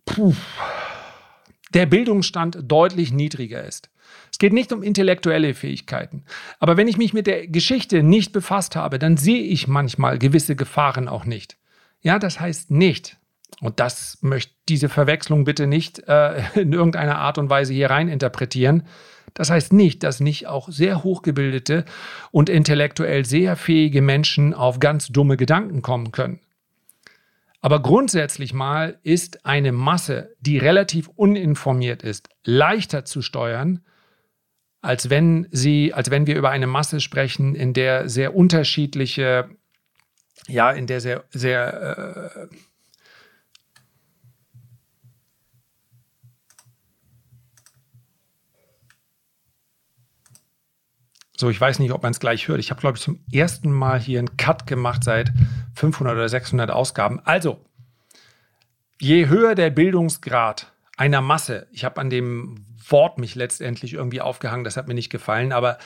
puh, 0.06 0.36
der 1.74 1.86
Bildungsstand 1.86 2.60
deutlich 2.64 3.14
niedriger 3.14 3.64
ist. 3.64 3.90
Es 4.32 4.40
geht 4.40 4.54
nicht 4.54 4.74
um 4.74 4.84
intellektuelle 4.84 5.54
Fähigkeiten. 5.54 6.24
Aber 6.60 6.76
wenn 6.76 6.88
ich 6.88 6.98
mich 6.98 7.14
mit 7.14 7.28
der 7.28 7.48
Geschichte 7.48 8.04
nicht 8.04 8.34
befasst 8.34 8.76
habe, 8.76 9.00
dann 9.00 9.16
sehe 9.16 9.42
ich 9.42 9.68
manchmal 9.68 10.20
gewisse 10.20 10.56
Gefahren 10.56 11.08
auch 11.08 11.26
nicht. 11.26 11.58
Ja, 12.02 12.20
das 12.20 12.40
heißt 12.40 12.72
nicht, 12.72 13.18
und 13.62 13.80
das 13.80 14.20
möchte 14.22 14.54
diese 14.70 14.90
Verwechslung 14.90 15.44
bitte 15.44 15.68
nicht 15.68 16.00
äh, 16.08 16.42
in 16.60 16.74
irgendeiner 16.74 17.18
Art 17.18 17.38
und 17.38 17.50
Weise 17.50 17.74
hier 17.74 17.90
rein 17.90 18.08
interpretieren. 18.08 18.84
Das 19.34 19.50
heißt 19.50 19.74
nicht, 19.74 20.04
dass 20.04 20.20
nicht 20.20 20.48
auch 20.48 20.70
sehr 20.70 21.04
hochgebildete 21.04 21.86
und 22.32 22.50
intellektuell 22.50 23.26
sehr 23.26 23.56
fähige 23.56 24.02
Menschen 24.02 24.54
auf 24.54 24.80
ganz 24.80 25.08
dumme 25.10 25.38
Gedanken 25.38 25.82
kommen 25.82 26.12
können. 26.12 26.40
Aber 27.62 27.82
grundsätzlich 27.82 28.54
mal 28.54 29.00
ist 29.04 29.46
eine 29.46 29.72
Masse, 29.72 30.36
die 30.40 30.58
relativ 30.58 31.10
uninformiert 31.10 32.04
ist, 32.04 32.30
leichter 32.44 33.04
zu 33.04 33.22
steuern, 33.22 33.82
als 34.82 35.10
wenn 35.10 35.48
sie, 35.52 35.94
als 35.94 36.12
wenn 36.12 36.28
wir 36.28 36.38
über 36.38 36.52
eine 36.52 36.68
Masse 36.68 37.00
sprechen, 37.00 37.56
in 37.56 37.74
der 37.74 38.10
sehr 38.10 38.36
unterschiedliche, 38.36 39.50
ja, 40.48 40.72
in 40.72 40.88
der 40.88 41.02
sehr, 41.02 41.26
sehr 41.32 42.48
äh, 42.52 42.56
So, 51.40 51.52
ich 51.52 51.62
weiß 51.62 51.78
nicht, 51.80 51.92
ob 51.92 52.02
man 52.02 52.12
es 52.12 52.20
gleich 52.20 52.48
hört. 52.48 52.60
Ich 52.60 52.72
habe, 52.72 52.82
glaube 52.82 52.98
ich, 52.98 53.04
zum 53.04 53.24
ersten 53.32 53.72
Mal 53.72 54.00
hier 54.00 54.18
einen 54.18 54.38
Cut 54.38 54.66
gemacht 54.66 55.04
seit 55.04 55.32
500 55.76 56.16
oder 56.16 56.28
600 56.28 56.72
Ausgaben. 56.72 57.22
Also, 57.26 57.64
je 59.00 59.28
höher 59.28 59.54
der 59.54 59.70
Bildungsgrad 59.70 60.74
einer 60.98 61.22
Masse, 61.22 61.68
ich 61.72 61.86
habe 61.86 62.02
an 62.02 62.10
dem 62.10 62.66
Wort 62.90 63.20
mich 63.20 63.36
letztendlich 63.36 63.94
irgendwie 63.94 64.20
aufgehangen, 64.20 64.64
das 64.64 64.78
hat 64.78 64.88
mir 64.88 64.96
nicht 64.96 65.12
gefallen, 65.12 65.52
aber 65.52 65.78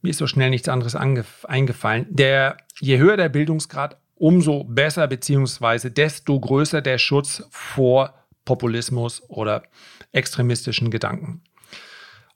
mir 0.00 0.10
ist 0.10 0.18
so 0.18 0.26
schnell 0.26 0.48
nichts 0.48 0.70
anderes 0.70 0.94
eingefallen. 0.96 2.06
Der, 2.08 2.56
je 2.80 2.98
höher 2.98 3.18
der 3.18 3.28
Bildungsgrad, 3.28 3.98
umso 4.14 4.64
besser, 4.64 5.06
beziehungsweise 5.06 5.90
desto 5.90 6.40
größer 6.40 6.80
der 6.80 6.96
Schutz 6.96 7.46
vor 7.50 8.14
Populismus 8.46 9.22
oder 9.28 9.64
extremistischen 10.12 10.90
Gedanken. 10.90 11.42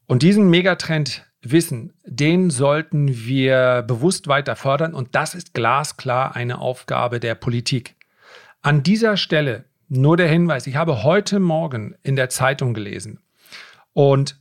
Und 0.07 0.23
diesen 0.23 0.51
Megatrend 0.51 1.25
Wissen, 1.43 1.93
den 2.05 2.51
sollten 2.51 3.25
wir 3.25 3.83
bewusst 3.87 4.27
weiter 4.27 4.57
fördern. 4.57 4.95
Und 4.95 5.15
das 5.15 5.35
ist 5.35 5.55
glasklar 5.55 6.35
eine 6.35 6.59
Aufgabe 6.59 7.21
der 7.21 7.35
Politik. 7.35 7.95
An 8.61 8.83
dieser 8.83 9.17
Stelle 9.17 9.65
nur 9.89 10.17
der 10.17 10.29
Hinweis, 10.29 10.67
ich 10.67 10.77
habe 10.77 11.03
heute 11.03 11.39
Morgen 11.41 11.95
in 12.03 12.17
der 12.17 12.29
Zeitung 12.29 12.75
gelesen. 12.75 13.21
Und 13.93 14.41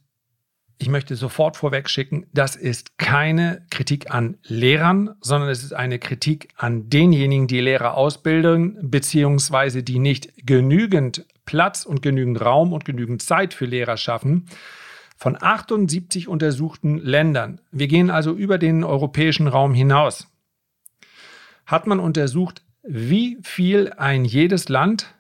ich 0.80 0.90
möchte 0.90 1.16
sofort 1.16 1.58
vorweg 1.58 1.90
schicken, 1.90 2.28
das 2.34 2.56
ist 2.56 2.98
keine 2.98 3.66
Kritik 3.72 4.12
an 4.14 4.38
Lehrern, 4.44 5.16
sondern 5.22 5.50
es 5.50 5.64
ist 5.64 5.74
eine 5.74 5.98
Kritik 5.98 6.50
an 6.56 6.90
denjenigen, 6.90 7.48
die 7.48 7.62
Lehrer 7.62 7.96
ausbilden, 7.96 8.78
beziehungsweise 8.82 9.82
die 9.82 9.98
nicht 9.98 10.34
genügend 10.46 11.26
Platz 11.46 11.86
und 11.86 12.02
genügend 12.02 12.42
Raum 12.42 12.74
und 12.74 12.86
genügend 12.86 13.22
Zeit 13.22 13.54
für 13.54 13.66
Lehrer 13.66 13.98
schaffen 13.98 14.48
von 15.18 15.36
78 15.42 16.28
untersuchten 16.28 17.00
Ländern, 17.00 17.60
wir 17.72 17.88
gehen 17.88 18.10
also 18.10 18.34
über 18.34 18.58
den 18.58 18.84
europäischen 18.84 19.48
Raum 19.48 19.74
hinaus, 19.74 20.28
hat 21.66 21.88
man 21.88 22.00
untersucht, 22.00 22.62
wie 22.84 23.38
viel 23.42 23.92
ein 23.98 24.24
jedes 24.24 24.70
Land, 24.70 25.14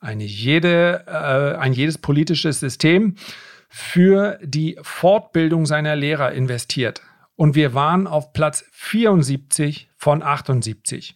eine 0.00 0.24
jede, 0.24 1.04
äh, 1.06 1.58
ein 1.58 1.72
jedes 1.72 1.98
politisches 1.98 2.60
System 2.60 3.14
für 3.68 4.38
die 4.42 4.78
Fortbildung 4.82 5.66
seiner 5.66 5.96
Lehrer 5.96 6.32
investiert. 6.32 7.02
Und 7.36 7.54
wir 7.54 7.74
waren 7.74 8.06
auf 8.06 8.32
Platz 8.32 8.64
74 8.72 9.90
von 9.96 10.22
78. 10.22 11.14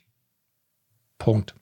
Punkt. 1.18 1.54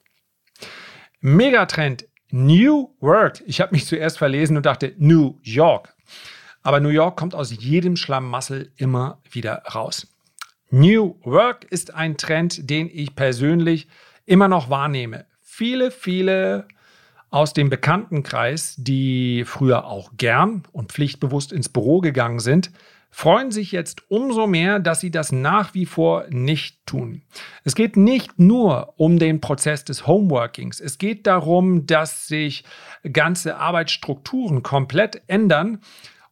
Megatrend 1.21 2.05
New 2.31 2.89
Work. 2.99 3.41
Ich 3.45 3.61
habe 3.61 3.73
mich 3.73 3.85
zuerst 3.85 4.17
verlesen 4.17 4.57
und 4.57 4.65
dachte 4.65 4.93
New 4.97 5.39
York. 5.41 5.95
Aber 6.63 6.79
New 6.79 6.89
York 6.89 7.17
kommt 7.17 7.35
aus 7.35 7.51
jedem 7.51 7.95
Schlamassel 7.95 8.71
immer 8.75 9.19
wieder 9.29 9.63
raus. 9.73 10.07
New 10.69 11.15
Work 11.23 11.65
ist 11.69 11.93
ein 11.93 12.17
Trend, 12.17 12.69
den 12.69 12.89
ich 12.91 13.15
persönlich 13.15 13.87
immer 14.25 14.47
noch 14.47 14.69
wahrnehme. 14.69 15.25
Viele, 15.41 15.89
viele 15.91 16.67
aus 17.31 17.53
dem 17.53 17.69
Bekanntenkreis, 17.69 18.75
die 18.77 19.43
früher 19.45 19.85
auch 19.85 20.11
gern 20.17 20.63
und 20.71 20.91
pflichtbewusst 20.91 21.51
ins 21.51 21.69
Büro 21.69 22.01
gegangen 22.01 22.39
sind, 22.39 22.71
freuen 23.11 23.51
sich 23.51 23.71
jetzt 23.71 24.09
umso 24.09 24.47
mehr, 24.47 24.79
dass 24.79 24.99
sie 24.99 25.11
das 25.11 25.31
nach 25.31 25.73
wie 25.73 25.85
vor 25.85 26.25
nicht 26.29 26.85
tun. 26.85 27.23
Es 27.63 27.75
geht 27.75 27.97
nicht 27.97 28.39
nur 28.39 28.93
um 28.97 29.19
den 29.19 29.41
Prozess 29.41 29.83
des 29.83 30.05
Homeworkings. 30.07 30.79
Es 30.79 30.97
geht 30.97 31.25
darum, 31.25 31.85
dass 31.85 32.27
sich 32.27 32.63
ganze 33.11 33.57
Arbeitsstrukturen 33.57 34.63
komplett 34.63 35.21
ändern. 35.27 35.79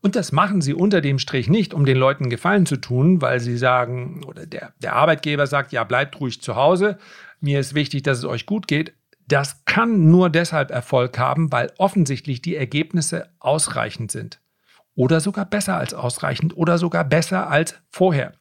Und 0.01 0.15
das 0.15 0.31
machen 0.31 0.61
sie 0.61 0.73
unter 0.73 1.01
dem 1.01 1.19
Strich 1.19 1.49
nicht, 1.49 1.73
um 1.73 1.85
den 1.85 1.97
Leuten 1.97 2.29
Gefallen 2.29 2.65
zu 2.65 2.77
tun, 2.77 3.21
weil 3.21 3.39
sie 3.39 3.57
sagen, 3.57 4.23
oder 4.25 4.45
der, 4.45 4.73
der 4.79 4.93
Arbeitgeber 4.93 5.47
sagt, 5.47 5.71
ja, 5.71 5.83
bleibt 5.83 6.19
ruhig 6.19 6.41
zu 6.41 6.55
Hause. 6.55 6.97
Mir 7.39 7.59
ist 7.59 7.73
wichtig, 7.73 8.03
dass 8.03 8.19
es 8.19 8.25
euch 8.25 8.45
gut 8.45 8.67
geht. 8.67 8.93
Das 9.27 9.65
kann 9.65 10.09
nur 10.09 10.29
deshalb 10.29 10.71
Erfolg 10.71 11.17
haben, 11.19 11.51
weil 11.51 11.73
offensichtlich 11.77 12.41
die 12.41 12.55
Ergebnisse 12.55 13.29
ausreichend 13.39 14.11
sind 14.11 14.39
oder 14.95 15.19
sogar 15.19 15.45
besser 15.45 15.77
als 15.77 15.93
ausreichend 15.93 16.55
oder 16.55 16.77
sogar 16.77 17.03
besser 17.03 17.49
als 17.49 17.75
vorher. 17.89 18.33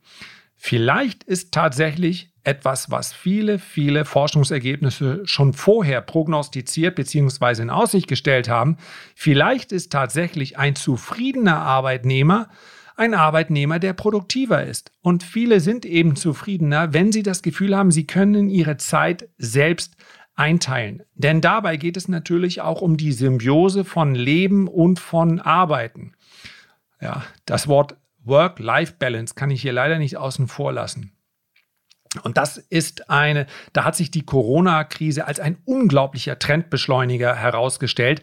Vielleicht 0.56 1.24
ist 1.24 1.52
tatsächlich 1.52 2.32
etwas, 2.46 2.90
was 2.90 3.12
viele, 3.12 3.58
viele 3.58 4.04
Forschungsergebnisse 4.04 5.22
schon 5.24 5.52
vorher 5.52 6.00
prognostiziert 6.00 6.94
bzw. 6.94 7.62
in 7.62 7.70
Aussicht 7.70 8.08
gestellt 8.08 8.48
haben. 8.48 8.76
Vielleicht 9.14 9.72
ist 9.72 9.92
tatsächlich 9.92 10.58
ein 10.58 10.76
zufriedener 10.76 11.58
Arbeitnehmer 11.58 12.48
ein 12.98 13.12
Arbeitnehmer, 13.12 13.78
der 13.78 13.92
produktiver 13.92 14.64
ist. 14.64 14.90
Und 15.02 15.22
viele 15.22 15.60
sind 15.60 15.84
eben 15.84 16.16
zufriedener, 16.16 16.94
wenn 16.94 17.12
sie 17.12 17.22
das 17.22 17.42
Gefühl 17.42 17.76
haben, 17.76 17.90
sie 17.90 18.06
können 18.06 18.48
ihre 18.48 18.78
Zeit 18.78 19.28
selbst 19.36 19.96
einteilen. 20.34 21.02
Denn 21.14 21.40
dabei 21.40 21.76
geht 21.76 21.96
es 21.96 22.08
natürlich 22.08 22.60
auch 22.60 22.80
um 22.80 22.96
die 22.96 23.12
Symbiose 23.12 23.84
von 23.84 24.14
Leben 24.14 24.68
und 24.68 24.98
von 24.98 25.40
Arbeiten. 25.40 26.12
Ja, 27.00 27.22
das 27.44 27.68
Wort 27.68 27.96
Work-Life-Balance 28.24 29.34
kann 29.34 29.50
ich 29.50 29.62
hier 29.62 29.72
leider 29.72 29.98
nicht 29.98 30.16
außen 30.16 30.48
vor 30.48 30.72
lassen. 30.72 31.15
Und 32.18 32.36
das 32.36 32.58
ist 32.58 33.10
eine, 33.10 33.46
da 33.72 33.84
hat 33.84 33.96
sich 33.96 34.10
die 34.10 34.24
Corona-Krise 34.24 35.26
als 35.26 35.40
ein 35.40 35.58
unglaublicher 35.64 36.38
Trendbeschleuniger 36.38 37.34
herausgestellt. 37.34 38.22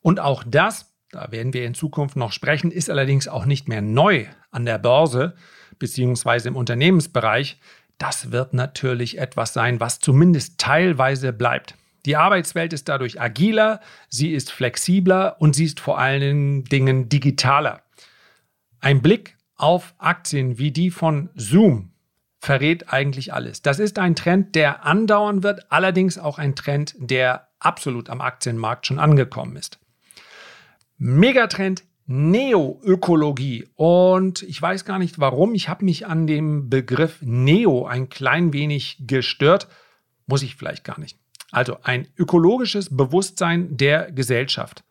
Und 0.00 0.20
auch 0.20 0.44
das, 0.46 0.92
da 1.10 1.30
werden 1.30 1.54
wir 1.54 1.64
in 1.64 1.74
Zukunft 1.74 2.16
noch 2.16 2.32
sprechen, 2.32 2.70
ist 2.70 2.90
allerdings 2.90 3.28
auch 3.28 3.44
nicht 3.44 3.68
mehr 3.68 3.82
neu 3.82 4.26
an 4.50 4.64
der 4.64 4.78
Börse 4.78 5.34
beziehungsweise 5.78 6.48
im 6.48 6.56
Unternehmensbereich. 6.56 7.58
Das 7.98 8.32
wird 8.32 8.54
natürlich 8.54 9.18
etwas 9.18 9.52
sein, 9.52 9.80
was 9.80 10.00
zumindest 10.00 10.58
teilweise 10.58 11.32
bleibt. 11.32 11.76
Die 12.06 12.16
Arbeitswelt 12.16 12.72
ist 12.72 12.88
dadurch 12.88 13.20
agiler, 13.20 13.80
sie 14.08 14.32
ist 14.32 14.52
flexibler 14.52 15.36
und 15.40 15.54
sie 15.54 15.64
ist 15.64 15.80
vor 15.80 15.98
allen 15.98 16.64
Dingen 16.64 17.08
digitaler. 17.08 17.82
Ein 18.80 19.00
Blick 19.00 19.38
auf 19.56 19.94
Aktien 19.98 20.58
wie 20.58 20.70
die 20.70 20.90
von 20.90 21.30
Zoom 21.34 21.93
verrät 22.44 22.92
eigentlich 22.92 23.32
alles. 23.32 23.62
Das 23.62 23.78
ist 23.78 23.98
ein 23.98 24.14
Trend, 24.14 24.54
der 24.54 24.84
andauern 24.84 25.42
wird, 25.42 25.70
allerdings 25.72 26.18
auch 26.18 26.38
ein 26.38 26.54
Trend, 26.54 26.94
der 26.98 27.48
absolut 27.58 28.10
am 28.10 28.20
Aktienmarkt 28.20 28.86
schon 28.86 28.98
angekommen 28.98 29.56
ist. 29.56 29.78
Megatrend 30.98 31.84
Neoökologie. 32.06 33.66
Und 33.76 34.42
ich 34.42 34.60
weiß 34.60 34.84
gar 34.84 34.98
nicht 34.98 35.18
warum. 35.18 35.54
Ich 35.54 35.70
habe 35.70 35.86
mich 35.86 36.06
an 36.06 36.26
dem 36.26 36.68
Begriff 36.68 37.20
Neo 37.22 37.86
ein 37.86 38.10
klein 38.10 38.52
wenig 38.52 38.98
gestört. 39.06 39.68
Muss 40.26 40.42
ich 40.42 40.56
vielleicht 40.56 40.84
gar 40.84 41.00
nicht. 41.00 41.18
Also 41.50 41.78
ein 41.82 42.08
ökologisches 42.18 42.94
Bewusstsein 42.94 43.76
der 43.76 44.12
Gesellschaft. 44.12 44.83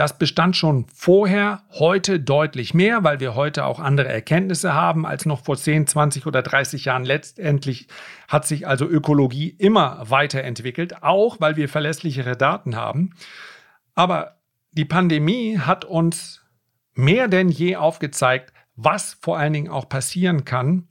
Das 0.00 0.16
bestand 0.16 0.56
schon 0.56 0.86
vorher, 0.94 1.62
heute 1.72 2.20
deutlich 2.20 2.72
mehr, 2.72 3.04
weil 3.04 3.20
wir 3.20 3.34
heute 3.34 3.66
auch 3.66 3.78
andere 3.78 4.08
Erkenntnisse 4.08 4.72
haben 4.72 5.04
als 5.04 5.26
noch 5.26 5.44
vor 5.44 5.58
10, 5.58 5.86
20 5.86 6.24
oder 6.24 6.40
30 6.40 6.86
Jahren. 6.86 7.04
Letztendlich 7.04 7.86
hat 8.26 8.46
sich 8.46 8.66
also 8.66 8.86
Ökologie 8.86 9.50
immer 9.50 10.02
weiterentwickelt, 10.08 11.02
auch 11.02 11.38
weil 11.38 11.56
wir 11.56 11.68
verlässlichere 11.68 12.34
Daten 12.34 12.76
haben. 12.76 13.10
Aber 13.94 14.40
die 14.72 14.86
Pandemie 14.86 15.58
hat 15.58 15.84
uns 15.84 16.46
mehr 16.94 17.28
denn 17.28 17.50
je 17.50 17.76
aufgezeigt, 17.76 18.54
was 18.76 19.18
vor 19.20 19.36
allen 19.36 19.52
Dingen 19.52 19.68
auch 19.68 19.90
passieren 19.90 20.46
kann, 20.46 20.88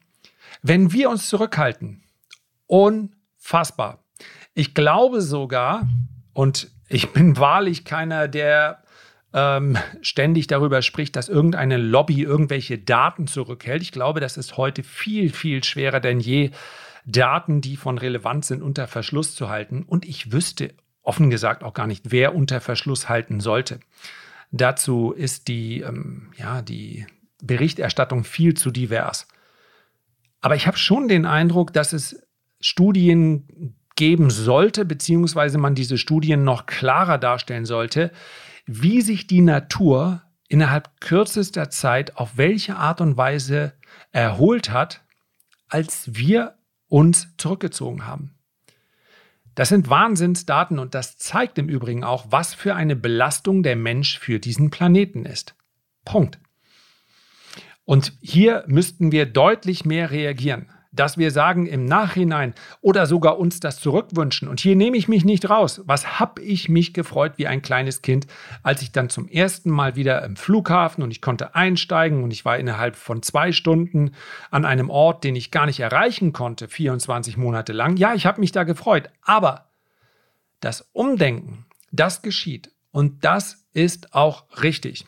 wenn 0.62 0.94
wir 0.94 1.10
uns 1.10 1.30
zurückhalten. 1.30 2.04
Unfassbar. 2.68 4.04
Ich 4.54 4.76
glaube 4.76 5.22
sogar, 5.22 5.88
und 6.34 6.70
ich 6.90 7.12
bin 7.14 7.38
wahrlich 7.38 7.86
keiner, 7.86 8.28
der 8.28 8.84
ähm, 9.34 9.78
ständig 10.02 10.48
darüber 10.48 10.82
spricht, 10.82 11.16
dass 11.16 11.30
irgendeine 11.30 11.78
Lobby 11.78 12.24
irgendwelche 12.24 12.78
Daten 12.78 13.28
zurückhält. 13.28 13.82
Ich 13.82 13.92
glaube, 13.92 14.20
das 14.20 14.38
ist 14.38 14.58
heute 14.58 14.84
viel, 14.84 15.32
viel 15.32 15.64
schwerer 15.64 16.00
denn 16.00 16.20
je, 16.20 16.52
Daten, 17.06 17.62
die 17.62 17.78
von 17.78 17.98
Relevanz 17.98 18.48
sind, 18.48 18.62
unter 18.62 18.88
Verschluss 18.88 19.36
zu 19.36 19.50
halten. 19.50 19.84
Und 19.84 20.06
ich 20.06 20.32
wüsste 20.32 20.74
offen 21.02 21.30
gesagt 21.30 21.64
auch 21.64 21.74
gar 21.74 21.88
nicht, 21.88 22.12
wer 22.12 22.36
unter 22.36 22.62
Verschluss 22.62 23.10
halten 23.10 23.40
sollte. 23.40 23.80
Dazu 24.52 25.12
ist 25.12 25.48
die, 25.48 25.82
ähm, 25.82 26.32
ja, 26.38 26.62
die 26.62 27.06
Berichterstattung 27.42 28.24
viel 28.24 28.56
zu 28.56 28.72
divers. 28.72 29.28
Aber 30.42 30.56
ich 30.56 30.68
habe 30.68 30.78
schon 30.78 31.08
den 31.08 31.26
Eindruck, 31.26 31.74
dass 31.74 31.94
es 31.94 32.22
Studien 32.60 33.76
geben 34.00 34.30
sollte, 34.30 34.86
beziehungsweise 34.86 35.58
man 35.58 35.76
diese 35.76 35.98
Studien 35.98 36.46
noch 36.46 36.68
klarer 36.68 37.18
darstellen 37.18 37.66
sollte, 37.66 38.12
wie 38.66 39.02
sich 39.02 39.28
die 39.28 39.42
Natur 39.42 40.22
innerhalb 40.48 41.02
kürzester 41.02 41.70
Zeit 41.70 42.16
auf 42.16 42.38
welche 42.38 42.78
Art 42.78 43.02
und 43.02 43.18
Weise 43.18 43.74
erholt 44.14 44.72
hat, 44.72 45.04
als 45.68 46.16
wir 46.16 46.56
uns 46.88 47.28
zurückgezogen 47.38 48.08
haben. 48.08 48.36
Das 49.54 49.68
sind 49.68 49.90
Wahnsinnsdaten 49.90 50.80
und 50.80 50.96
das 50.96 51.18
zeigt 51.18 51.58
im 51.58 51.68
Übrigen 51.68 52.06
auch, 52.06 52.28
was 52.30 52.54
für 52.54 52.76
eine 52.76 52.96
Belastung 52.96 53.64
der 53.64 53.76
Mensch 53.76 54.18
für 54.18 54.40
diesen 54.40 54.70
Planeten 54.70 55.26
ist. 55.26 55.56
Punkt. 56.06 56.40
Und 57.84 58.14
hier 58.22 58.64
müssten 58.68 59.12
wir 59.12 59.26
deutlich 59.26 59.84
mehr 59.84 60.10
reagieren 60.10 60.72
dass 60.92 61.18
wir 61.18 61.32
sagen 61.32 61.68
im 61.68 61.86
Nachhinein 61.86 62.54
oder 62.82 63.06
sogar 63.06 63.38
uns 63.38 63.60
das 63.60 63.80
zurückwünschen. 63.80 64.48
Und 64.48 64.60
hier 64.60 64.76
nehme 64.76 64.98
ich 64.98 65.08
mich 65.08 65.24
nicht 65.24 65.50
raus. 65.50 65.82
Was 65.86 66.20
habe 66.20 66.42
ich 66.42 66.68
mich 66.68 66.94
gefreut 66.94 67.34
wie 67.38 67.48
ein 67.48 67.62
kleines 67.62 68.02
Kind, 68.02 68.26
als 68.64 68.82
ich 68.82 68.92
dann 68.92 69.10
zum 69.10 69.28
ersten 69.28 69.70
Mal 69.70 69.96
wieder 69.96 70.24
im 70.24 70.36
Flughafen 70.36 71.04
und 71.04 71.12
ich 71.12 71.22
konnte 71.22 71.56
einsteigen 71.56 72.24
und 72.24 72.32
ich 72.32 72.44
war 72.44 72.58
innerhalb 72.58 72.96
von 72.96 73.22
zwei 73.22 73.52
Stunden 73.52 74.12
an 74.50 74.66
einem 74.66 74.90
Ort, 74.90 75.24
den 75.24 75.36
ich 75.36 75.52
gar 75.52 75.68
nicht 75.68 75.80
erreichen 75.80 76.34
konnte, 76.34 76.68
24 76.68 77.38
Monate 77.38 77.74
lang. 77.74 77.98
Ja, 77.98 78.16
ich 78.16 78.26
habe 78.26 78.40
mich 78.40 78.52
da 78.52 78.64
gefreut. 78.64 79.10
Aber 79.22 79.70
das 80.60 80.90
Umdenken, 80.92 81.66
das 81.92 82.22
geschieht. 82.22 82.72
Und 82.92 83.24
das 83.24 83.68
ist 83.74 84.16
auch 84.16 84.46
richtig. 84.64 85.06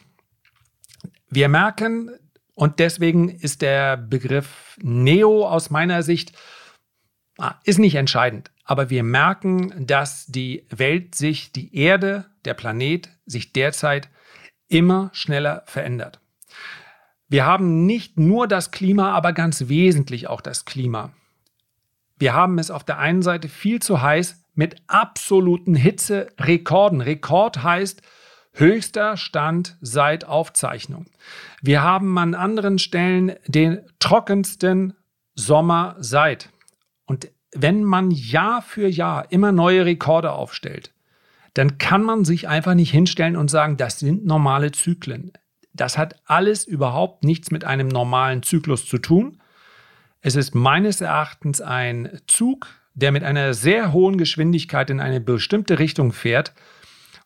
Wir 1.29 1.49
merken, 1.49 2.11
und 2.53 2.79
deswegen 2.79 3.29
ist 3.29 3.61
der 3.61 3.97
Begriff 3.97 4.77
Neo 4.81 5.47
aus 5.47 5.69
meiner 5.69 6.03
Sicht 6.03 6.33
ah, 7.37 7.55
ist 7.63 7.79
nicht 7.79 7.95
entscheidend. 7.95 8.51
Aber 8.63 8.89
wir 8.89 9.03
merken, 9.03 9.85
dass 9.85 10.27
die 10.27 10.65
Welt 10.69 11.15
sich, 11.15 11.51
die 11.51 11.75
Erde, 11.75 12.25
der 12.45 12.53
Planet 12.53 13.09
sich 13.25 13.53
derzeit 13.53 14.09
immer 14.67 15.09
schneller 15.13 15.63
verändert. 15.65 16.19
Wir 17.27 17.45
haben 17.45 17.85
nicht 17.85 18.19
nur 18.19 18.47
das 18.47 18.71
Klima, 18.71 19.11
aber 19.11 19.33
ganz 19.33 19.67
wesentlich 19.67 20.27
auch 20.27 20.41
das 20.41 20.65
Klima. 20.65 21.13
Wir 22.17 22.33
haben 22.33 22.59
es 22.59 22.69
auf 22.69 22.83
der 22.83 22.99
einen 22.99 23.21
Seite 23.21 23.47
viel 23.47 23.81
zu 23.81 24.01
heiß 24.01 24.43
mit 24.53 24.75
absoluten 24.87 25.75
Hitzerekorden. 25.75 27.01
Rekord 27.01 27.63
heißt, 27.63 28.01
höchster 28.53 29.17
Stand 29.17 29.77
seit 29.81 30.25
Aufzeichnung. 30.25 31.05
Wir 31.61 31.81
haben 31.83 32.17
an 32.17 32.35
anderen 32.35 32.79
Stellen 32.79 33.33
den 33.47 33.81
trockensten 33.99 34.93
Sommer 35.35 35.95
seit. 35.99 36.49
Und 37.05 37.29
wenn 37.53 37.83
man 37.83 38.11
Jahr 38.11 38.61
für 38.61 38.87
Jahr 38.87 39.31
immer 39.31 39.51
neue 39.51 39.85
Rekorde 39.85 40.31
aufstellt, 40.31 40.93
dann 41.53 41.77
kann 41.77 42.03
man 42.03 42.23
sich 42.23 42.47
einfach 42.47 42.75
nicht 42.75 42.91
hinstellen 42.91 43.35
und 43.35 43.49
sagen, 43.49 43.77
das 43.77 43.99
sind 43.99 44.25
normale 44.25 44.71
Zyklen. 44.71 45.33
Das 45.73 45.97
hat 45.97 46.21
alles 46.25 46.65
überhaupt 46.65 47.23
nichts 47.23 47.51
mit 47.51 47.63
einem 47.63 47.87
normalen 47.87 48.43
Zyklus 48.43 48.85
zu 48.85 48.97
tun. 48.97 49.41
Es 50.21 50.35
ist 50.35 50.53
meines 50.53 51.01
Erachtens 51.01 51.61
ein 51.61 52.21
Zug, 52.27 52.67
der 52.93 53.11
mit 53.11 53.23
einer 53.23 53.53
sehr 53.53 53.93
hohen 53.93 54.17
Geschwindigkeit 54.17 54.89
in 54.89 54.99
eine 54.99 55.21
bestimmte 55.21 55.79
Richtung 55.79 56.11
fährt 56.11 56.53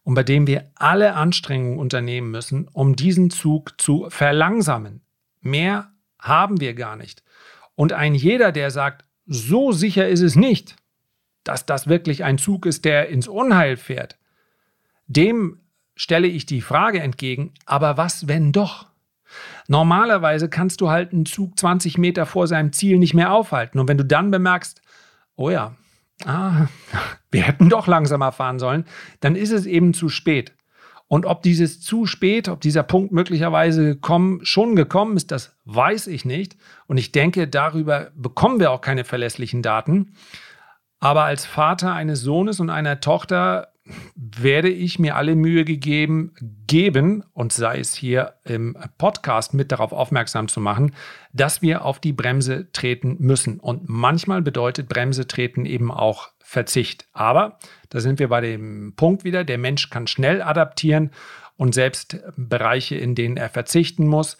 und 0.06 0.13
bei 0.13 0.24
dem 0.24 0.48
wir 0.48 0.72
alle 0.76 1.15
Anstrengungen 1.15 1.80
unternehmen 1.80 2.30
müssen, 2.32 2.68
um 2.70 2.96
diesen 2.96 3.32
Zug 3.32 3.74
zu 3.82 4.06
verlangsamen. 4.10 5.02
Mehr 5.41 5.91
haben 6.20 6.62
wir 6.62 6.76
gar 6.76 6.96
nicht. 6.96 7.24
Und 7.74 7.91
ein 7.91 8.13
jeder, 8.13 8.52
der 8.52 8.70
sagt, 8.72 9.04
so 9.26 9.72
sicher 9.72 10.08
ist 10.08 10.22
es 10.22 10.36
nicht, 10.36 10.76
dass 11.44 11.65
das 11.65 11.88
wirklich 11.88 12.24
ein 12.24 12.38
Zug 12.38 12.68
ist, 12.68 12.86
der 12.86 13.10
ins 13.10 13.28
Unheil 13.28 13.78
fährt, 13.78 14.18
dem 15.08 15.60
stelle 15.96 16.28
ich 16.28 16.46
die 16.46 16.62
Frage 16.62 17.00
entgegen, 17.00 17.54
aber 17.65 17.98
was, 17.98 18.28
wenn 18.28 18.52
doch? 18.52 18.88
Normalerweise 19.68 20.50
kannst 20.50 20.82
du 20.82 20.89
halt 20.91 21.13
einen 21.13 21.26
Zug 21.26 21.58
20 21.58 21.98
Meter 21.98 22.28
vor 22.28 22.46
seinem 22.46 22.74
Ziel 22.74 23.00
nicht 23.00 23.15
mehr 23.15 23.34
aufhalten. 23.34 23.80
Und 23.80 23.88
wenn 23.88 23.98
du 23.98 24.06
dann 24.06 24.30
bemerkst, 24.30 24.82
oh 25.36 25.50
ja, 25.50 25.76
ah, 26.23 26.67
wir 27.32 27.43
hätten 27.43 27.69
doch 27.69 27.88
langsamer 27.88 28.32
fahren 28.32 28.60
sollen, 28.60 28.86
dann 29.19 29.36
ist 29.36 29.51
es 29.51 29.65
eben 29.65 29.93
zu 29.93 30.10
spät. 30.10 30.54
Und 31.08 31.25
ob 31.25 31.43
dieses 31.43 31.82
zu 31.82 32.08
spät, 32.08 32.49
ob 32.49 32.62
dieser 32.62 32.82
Punkt 32.82 33.12
möglicherweise 33.12 33.95
gekommen, 33.95 34.39
schon 34.43 34.75
gekommen 34.75 35.17
ist, 35.17 35.32
das 35.32 35.56
weiß 35.65 36.08
ich 36.08 36.25
nicht. 36.25 36.58
Und 36.88 36.97
ich 36.97 37.12
denke, 37.12 37.47
darüber 37.47 38.12
bekommen 38.15 38.60
wir 38.60 38.71
auch 38.71 38.82
keine 38.82 39.04
verlässlichen 39.04 39.62
Daten. 39.62 40.15
Aber 40.99 41.23
als 41.23 41.45
Vater 41.45 41.93
eines 41.93 42.21
Sohnes 42.21 42.60
und 42.60 42.71
einer 42.71 43.01
Tochter 43.01 43.75
werde 44.15 44.69
ich 44.69 44.98
mir 44.98 45.15
alle 45.15 45.36
Mühe 45.36 45.63
gegeben 45.63 46.34
geben 46.65 47.24
und 47.34 47.54
sei 47.54 47.80
es 47.80 47.93
hier 47.93 48.34
im 48.43 48.76
Podcast 48.98 49.54
mit 49.54 49.71
darauf 49.71 49.91
aufmerksam 49.91 50.48
zu 50.48 50.60
machen, 50.60 50.95
dass 51.34 51.62
wir 51.62 51.86
auf 51.86 52.00
die 52.00 52.13
Bremse 52.13 52.71
treten 52.71 53.17
müssen. 53.19 53.60
Und 53.60 53.88
manchmal 53.88 54.41
bedeutet 54.41 54.89
Bremse 54.89 55.28
treten 55.28 55.65
eben 55.65 55.91
auch 55.91 56.30
Verzicht. 56.39 57.08
Aber 57.13 57.60
da 57.89 58.00
sind 58.00 58.19
wir 58.19 58.30
bei 58.30 58.41
dem 58.41 58.93
Punkt 58.95 59.24
wieder, 59.24 59.43
der 59.43 59.58
Mensch 59.58 59.89
kann 59.89 60.08
schnell 60.08 60.41
adaptieren 60.41 61.12
und 61.58 61.74
selbst 61.74 62.19
Bereiche, 62.36 62.95
in 62.95 63.15
denen 63.15 63.38
er 63.38 63.50
verzichten 63.50 64.08
muss, 64.08 64.38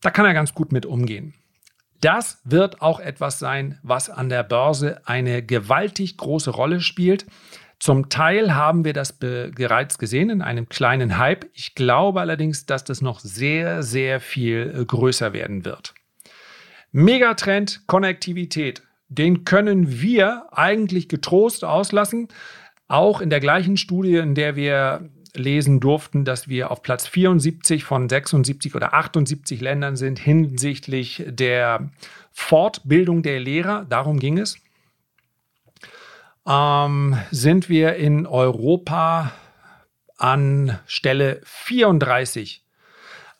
da 0.00 0.10
kann 0.10 0.26
er 0.26 0.34
ganz 0.34 0.54
gut 0.54 0.72
mit 0.72 0.86
umgehen. 0.86 1.34
Das 2.00 2.40
wird 2.44 2.82
auch 2.82 2.98
etwas 2.98 3.38
sein, 3.38 3.78
was 3.82 4.10
an 4.10 4.28
der 4.28 4.42
Börse 4.42 5.00
eine 5.04 5.42
gewaltig 5.42 6.16
große 6.16 6.50
Rolle 6.50 6.80
spielt. 6.80 7.26
Zum 7.82 8.10
Teil 8.10 8.54
haben 8.54 8.84
wir 8.84 8.92
das 8.92 9.12
bereits 9.12 9.98
gesehen 9.98 10.30
in 10.30 10.40
einem 10.40 10.68
kleinen 10.68 11.18
Hype. 11.18 11.46
Ich 11.52 11.74
glaube 11.74 12.20
allerdings, 12.20 12.64
dass 12.64 12.84
das 12.84 13.02
noch 13.02 13.18
sehr, 13.18 13.82
sehr 13.82 14.20
viel 14.20 14.72
äh, 14.72 14.84
größer 14.84 15.32
werden 15.32 15.64
wird. 15.64 15.92
Megatrend 16.92 17.82
Konnektivität. 17.88 18.82
Den 19.08 19.42
können 19.42 20.00
wir 20.00 20.44
eigentlich 20.52 21.08
getrost 21.08 21.64
auslassen. 21.64 22.28
Auch 22.86 23.20
in 23.20 23.30
der 23.30 23.40
gleichen 23.40 23.76
Studie, 23.76 24.14
in 24.14 24.36
der 24.36 24.54
wir 24.54 25.10
lesen 25.34 25.80
durften, 25.80 26.24
dass 26.24 26.46
wir 26.46 26.70
auf 26.70 26.82
Platz 26.82 27.08
74 27.08 27.82
von 27.82 28.08
76 28.08 28.76
oder 28.76 28.94
78 28.94 29.60
Ländern 29.60 29.96
sind 29.96 30.20
hinsichtlich 30.20 31.24
der 31.26 31.90
Fortbildung 32.30 33.24
der 33.24 33.40
Lehrer. 33.40 33.86
Darum 33.90 34.20
ging 34.20 34.38
es 34.38 34.61
ähm, 36.46 37.16
sind 37.30 37.68
wir 37.68 37.96
in 37.96 38.26
Europa 38.26 39.32
an 40.16 40.78
Stelle 40.86 41.40
34, 41.44 42.64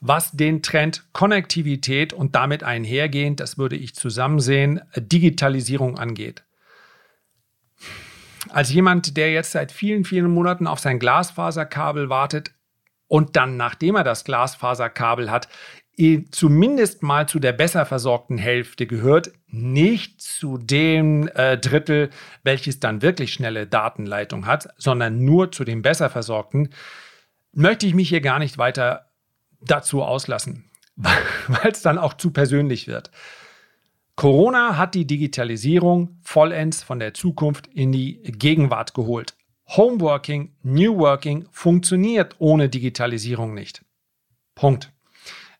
was 0.00 0.32
den 0.32 0.62
Trend 0.62 1.04
Konnektivität 1.12 2.12
und 2.12 2.34
damit 2.34 2.64
einhergehend, 2.64 3.40
das 3.40 3.58
würde 3.58 3.76
ich 3.76 3.94
zusammen 3.94 4.40
sehen, 4.40 4.80
Digitalisierung 4.96 5.98
angeht. 5.98 6.42
Als 8.48 8.72
jemand, 8.72 9.16
der 9.16 9.32
jetzt 9.32 9.52
seit 9.52 9.70
vielen, 9.70 10.04
vielen 10.04 10.30
Monaten 10.30 10.66
auf 10.66 10.80
sein 10.80 10.98
Glasfaserkabel 10.98 12.08
wartet 12.08 12.52
und 13.06 13.36
dann, 13.36 13.56
nachdem 13.56 13.94
er 13.94 14.04
das 14.04 14.24
Glasfaserkabel 14.24 15.30
hat, 15.30 15.48
zumindest 16.30 17.02
mal 17.02 17.28
zu 17.28 17.38
der 17.38 17.52
besser 17.52 17.84
versorgten 17.84 18.38
Hälfte 18.38 18.86
gehört, 18.86 19.32
nicht 19.48 20.22
zu 20.22 20.56
dem 20.56 21.28
äh, 21.28 21.58
Drittel, 21.58 22.10
welches 22.42 22.80
dann 22.80 23.02
wirklich 23.02 23.32
schnelle 23.32 23.66
Datenleitung 23.66 24.46
hat, 24.46 24.68
sondern 24.78 25.24
nur 25.24 25.52
zu 25.52 25.64
dem 25.64 25.82
besser 25.82 26.08
versorgten, 26.08 26.70
möchte 27.52 27.86
ich 27.86 27.94
mich 27.94 28.08
hier 28.08 28.22
gar 28.22 28.38
nicht 28.38 28.56
weiter 28.56 29.12
dazu 29.60 30.02
auslassen, 30.02 30.64
weil 30.96 31.70
es 31.70 31.82
dann 31.82 31.98
auch 31.98 32.14
zu 32.14 32.30
persönlich 32.30 32.88
wird. 32.88 33.10
Corona 34.16 34.76
hat 34.76 34.94
die 34.94 35.06
Digitalisierung 35.06 36.18
vollends 36.22 36.82
von 36.82 36.98
der 36.98 37.14
Zukunft 37.14 37.66
in 37.66 37.92
die 37.92 38.22
Gegenwart 38.22 38.94
geholt. 38.94 39.34
Homeworking, 39.68 40.54
New 40.62 40.98
Working 40.98 41.46
funktioniert 41.50 42.36
ohne 42.38 42.68
Digitalisierung 42.68 43.54
nicht. 43.54 43.84
Punkt. 44.54 44.92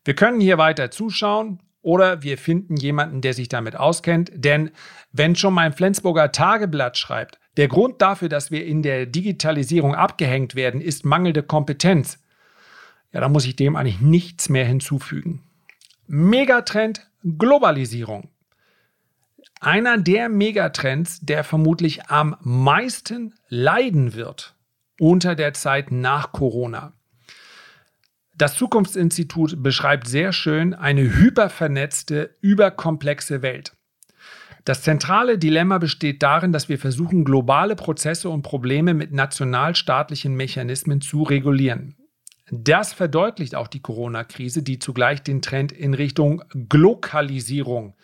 Wir 0.05 0.15
können 0.15 0.41
hier 0.41 0.59
weiter 0.59 0.91
zuschauen 0.91 1.61
oder 1.81 2.23
wir 2.23 2.39
finden 2.39 2.77
jemanden, 2.77 3.21
der 3.21 3.35
sich 3.35 3.49
damit 3.49 3.77
auskennt. 3.77 4.31
Denn 4.35 4.71
wenn 5.13 5.37
schon 5.37 5.55
mein 5.55 5.73
Flensburger 5.73 6.33
Tageblatt 6.33 6.99
schreibt, 6.99 7.39
der 7.57 7.69
Grund 7.69 8.01
dafür, 8.01 8.29
dass 8.29 8.51
wir 8.51 8.65
in 8.65 8.83
der 8.83 9.07
Digitalisierung 9.07 9.95
abgehängt 9.95 10.55
werden, 10.55 10.81
ist 10.81 11.05
mangelnde 11.05 11.43
Kompetenz. 11.43 12.19
Ja, 13.13 13.21
da 13.21 13.29
muss 13.29 13.45
ich 13.45 13.57
dem 13.57 13.77
eigentlich 13.77 14.01
nichts 14.01 14.49
mehr 14.49 14.65
hinzufügen. 14.65 15.43
Megatrend 16.07 17.11
Globalisierung. 17.23 18.31
Einer 19.61 19.99
der 19.99 20.29
Megatrends, 20.29 21.21
der 21.21 21.45
vermutlich 21.45 22.07
am 22.07 22.37
meisten 22.41 23.35
leiden 23.49 24.15
wird 24.15 24.57
unter 24.99 25.35
der 25.35 25.53
Zeit 25.53 25.93
nach 25.93 26.33
Corona. 26.33 26.95
Das 28.43 28.57
Zukunftsinstitut 28.57 29.63
beschreibt 29.63 30.09
sehr 30.09 30.33
schön 30.33 30.75
eine 30.75 31.03
hypervernetzte, 31.03 32.35
überkomplexe 32.41 33.41
Welt. 33.41 33.77
Das 34.65 34.83
zentrale 34.83 35.39
Dilemma 35.39 35.79
besteht 35.79 36.25
darin, 36.25 36.51
dass 36.51 36.69
wir 36.69 36.81
versuchen, 36.81 37.25
globale 37.25 37.77
Prozesse 37.77 38.29
und 38.29 38.43
Probleme 38.43 38.95
mit 38.95 39.13
nationalstaatlichen 39.13 40.35
Mechanismen 40.35 41.01
zu 41.01 41.23
regulieren. 41.23 41.95
Das 42.51 42.93
verdeutlicht 42.93 43.55
auch 43.55 43.69
die 43.69 43.81
Corona-Krise, 43.81 44.65
die 44.65 44.81
zugleich 44.81 45.23
den 45.23 45.41
Trend 45.41 45.71
in 45.71 45.95
Richtung 45.95 46.43
Glokalisierung, 46.69 47.95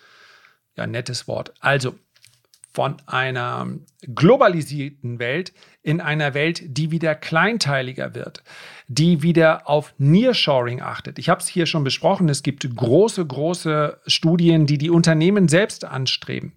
ja, 0.76 0.86
nettes 0.86 1.26
Wort, 1.26 1.52
also 1.58 1.96
von 2.72 2.96
einer 3.06 3.66
globalisierten 4.02 5.18
Welt 5.18 5.52
in 5.82 6.00
einer 6.00 6.32
Welt, 6.34 6.62
die 6.64 6.92
wieder 6.92 7.16
kleinteiliger 7.16 8.14
wird, 8.14 8.44
die 8.90 9.22
wieder 9.22 9.68
auf 9.68 9.94
Nearshoring 9.98 10.80
achtet. 10.80 11.18
Ich 11.18 11.28
habe 11.28 11.40
es 11.40 11.46
hier 11.46 11.66
schon 11.66 11.84
besprochen, 11.84 12.30
es 12.30 12.42
gibt 12.42 12.74
große, 12.74 13.24
große 13.24 13.98
Studien, 14.06 14.64
die 14.64 14.78
die 14.78 14.88
Unternehmen 14.88 15.46
selbst 15.48 15.84
anstreben. 15.84 16.52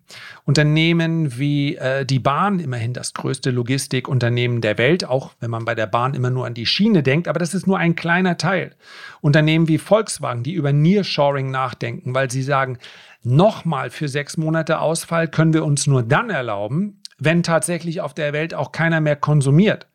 Unternehmen 0.46 1.38
wie 1.38 1.76
äh, 1.76 2.06
die 2.06 2.20
Bahn, 2.20 2.60
immerhin 2.60 2.94
das 2.94 3.14
größte 3.14 3.52
Logistikunternehmen 3.52 4.62
der 4.62 4.78
Welt, 4.78 5.04
auch 5.04 5.34
wenn 5.42 5.52
man 5.52 5.66
bei 5.66 5.76
der 5.76 5.88
Bahn 5.88 6.14
immer 6.14 6.30
nur 6.30 6.46
an 6.46 6.54
die 6.54 6.66
Schiene 6.66 7.04
denkt, 7.04 7.28
aber 7.28 7.40
das 7.40 7.54
ist 7.54 7.68
nur 7.68 7.78
ein 7.78 7.96
kleiner 7.96 8.38
Teil. 8.38 8.76
Unternehmen 9.20 9.68
wie 9.68 9.78
Volkswagen, 9.78 10.44
die 10.44 10.54
über 10.54 10.72
Nearshoring 10.72 11.52
nachdenken, 11.52 12.16
weil 12.16 12.32
sie 12.32 12.44
sagen, 12.44 12.78
nochmal 13.24 13.90
für 13.90 14.08
sechs 14.08 14.38
Monate 14.38 14.80
Ausfall 14.80 15.28
können 15.28 15.54
wir 15.54 15.66
uns 15.66 15.86
nur 15.86 16.02
dann 16.02 16.30
erlauben, 16.30 17.02
wenn 17.20 17.44
tatsächlich 17.44 18.00
auf 18.00 18.14
der 18.14 18.32
Welt 18.32 18.54
auch 18.54 18.72
keiner 18.72 19.02
mehr 19.02 19.18
konsumiert. 19.18 19.91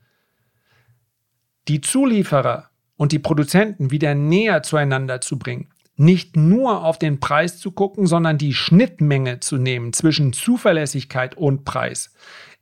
Die 1.68 1.80
Zulieferer 1.80 2.70
und 2.96 3.12
die 3.12 3.18
Produzenten 3.18 3.90
wieder 3.90 4.14
näher 4.14 4.62
zueinander 4.62 5.20
zu 5.20 5.38
bringen, 5.38 5.68
nicht 5.96 6.36
nur 6.36 6.84
auf 6.84 6.98
den 6.98 7.20
Preis 7.20 7.58
zu 7.58 7.72
gucken, 7.72 8.06
sondern 8.06 8.38
die 8.38 8.54
Schnittmenge 8.54 9.40
zu 9.40 9.56
nehmen 9.56 9.92
zwischen 9.92 10.32
Zuverlässigkeit 10.32 11.36
und 11.36 11.64
Preis 11.64 12.12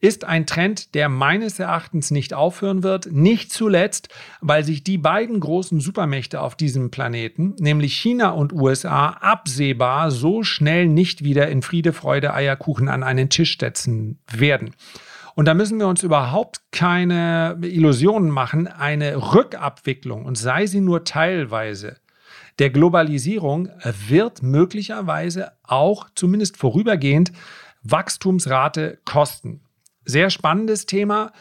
ist 0.04 0.24
ein 0.24 0.44
Trend, 0.44 0.94
der 0.94 1.08
meines 1.08 1.58
Erachtens 1.58 2.10
nicht 2.10 2.34
aufhören 2.34 2.82
wird. 2.82 3.10
Nicht 3.10 3.50
zuletzt, 3.50 4.08
weil 4.42 4.62
sich 4.62 4.84
die 4.84 4.98
beiden 4.98 5.40
großen 5.40 5.80
Supermächte 5.80 6.42
auf 6.42 6.56
diesem 6.56 6.90
Planeten, 6.90 7.54
nämlich 7.58 7.94
China 7.94 8.30
und 8.30 8.52
USA, 8.52 9.08
absehbar 9.08 10.10
so 10.10 10.42
schnell 10.42 10.88
nicht 10.88 11.24
wieder 11.24 11.48
in 11.48 11.62
Friede, 11.62 11.94
Freude, 11.94 12.34
Eierkuchen 12.34 12.88
an 12.88 13.02
einen 13.02 13.30
Tisch 13.30 13.56
setzen 13.58 14.18
werden. 14.30 14.74
Und 15.34 15.46
da 15.46 15.54
müssen 15.54 15.78
wir 15.78 15.88
uns 15.88 16.02
überhaupt 16.02 16.60
keine 16.70 17.58
Illusionen 17.62 18.30
machen. 18.30 18.68
Eine 18.68 19.34
Rückabwicklung, 19.34 20.24
und 20.24 20.38
sei 20.38 20.66
sie 20.66 20.80
nur 20.80 21.04
teilweise, 21.04 21.96
der 22.60 22.70
Globalisierung 22.70 23.68
wird 24.08 24.42
möglicherweise 24.42 25.52
auch 25.64 26.08
zumindest 26.14 26.56
vorübergehend 26.56 27.32
Wachstumsrate 27.82 28.98
kosten. 29.04 29.60
Sehr 30.04 30.30
spannendes 30.30 30.86
Thema. 30.86 31.32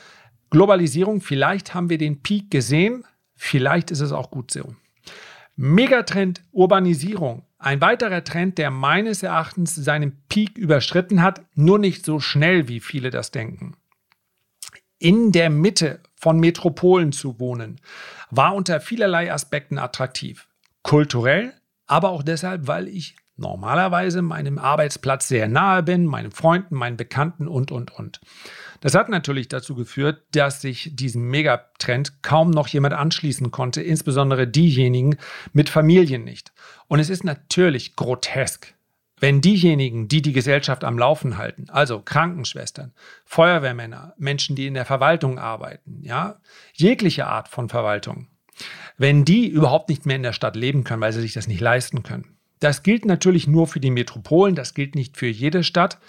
Globalisierung, 0.49 1.21
vielleicht 1.21 1.75
haben 1.75 1.89
wir 1.89 1.97
den 1.99 2.21
Peak 2.21 2.49
gesehen, 2.49 3.05
vielleicht 3.35 3.91
ist 3.91 3.99
es 3.99 4.11
auch 4.11 4.31
gut 4.31 4.51
so. 4.51 4.75
Megatrend 5.55 6.43
Urbanisierung. 6.51 7.43
Ein 7.59 7.79
weiterer 7.79 8.23
Trend, 8.23 8.57
der 8.57 8.71
meines 8.71 9.21
Erachtens 9.23 9.75
seinen 9.75 10.23
Peak 10.27 10.57
überschritten 10.57 11.21
hat, 11.21 11.41
nur 11.53 11.77
nicht 11.77 12.03
so 12.03 12.19
schnell, 12.19 12.67
wie 12.67 12.79
viele 12.79 13.11
das 13.11 13.31
denken. 13.31 13.75
In 15.03 15.33
der 15.33 15.49
Mitte 15.49 15.99
von 16.15 16.39
Metropolen 16.39 17.11
zu 17.11 17.37
wohnen, 17.37 17.81
war 18.31 18.55
unter 18.55 18.79
vielerlei 18.79 19.33
Aspekten 19.33 19.77
attraktiv. 19.77 20.47
Kulturell, 20.81 21.51
aber 21.87 22.11
auch 22.11 22.23
deshalb, 22.23 22.67
weil 22.67 22.87
ich 22.87 23.17
normalerweise 23.35 24.21
meinem 24.21 24.57
Arbeitsplatz 24.57 25.27
sehr 25.27 25.49
nahe 25.49 25.83
bin, 25.83 26.05
meinen 26.05 26.31
Freunden, 26.31 26.75
meinen 26.75 26.95
Bekannten 26.95 27.49
und, 27.49 27.69
und, 27.69 27.91
und. 27.91 28.21
Das 28.79 28.95
hat 28.95 29.09
natürlich 29.09 29.49
dazu 29.49 29.75
geführt, 29.75 30.23
dass 30.31 30.61
sich 30.61 30.95
diesem 30.95 31.29
Megatrend 31.29 32.23
kaum 32.23 32.49
noch 32.49 32.69
jemand 32.69 32.93
anschließen 32.93 33.51
konnte, 33.51 33.81
insbesondere 33.81 34.47
diejenigen 34.47 35.17
mit 35.51 35.67
Familien 35.67 36.23
nicht. 36.23 36.53
Und 36.87 36.99
es 36.99 37.09
ist 37.09 37.25
natürlich 37.25 37.97
grotesk, 37.97 38.73
wenn 39.19 39.41
diejenigen, 39.41 40.07
die 40.07 40.21
die 40.21 40.33
Gesellschaft 40.33 40.83
am 40.83 40.97
Laufen 40.97 41.37
halten, 41.37 41.67
also 41.69 42.01
Krankenschwestern, 42.01 42.93
Feuerwehrmänner, 43.25 44.13
Menschen, 44.17 44.55
die 44.55 44.67
in 44.67 44.73
der 44.73 44.85
Verwaltung 44.85 45.39
arbeiten, 45.39 46.01
ja, 46.01 46.39
jegliche 46.73 47.27
Art 47.27 47.47
von 47.47 47.69
Verwaltung, 47.69 48.27
wenn 48.97 49.25
die 49.25 49.47
überhaupt 49.47 49.89
nicht 49.89 50.05
mehr 50.05 50.15
in 50.15 50.23
der 50.23 50.33
Stadt 50.33 50.55
leben 50.55 50.83
können, 50.83 51.01
weil 51.01 51.13
sie 51.13 51.21
sich 51.21 51.33
das 51.33 51.47
nicht 51.47 51.61
leisten 51.61 52.03
können. 52.03 52.37
Das 52.59 52.83
gilt 52.83 53.05
natürlich 53.05 53.47
nur 53.47 53.67
für 53.67 53.79
die 53.79 53.91
Metropolen, 53.91 54.55
das 54.55 54.73
gilt 54.73 54.95
nicht 54.95 55.17
für 55.17 55.27
jede 55.27 55.63
Stadt. 55.63 55.99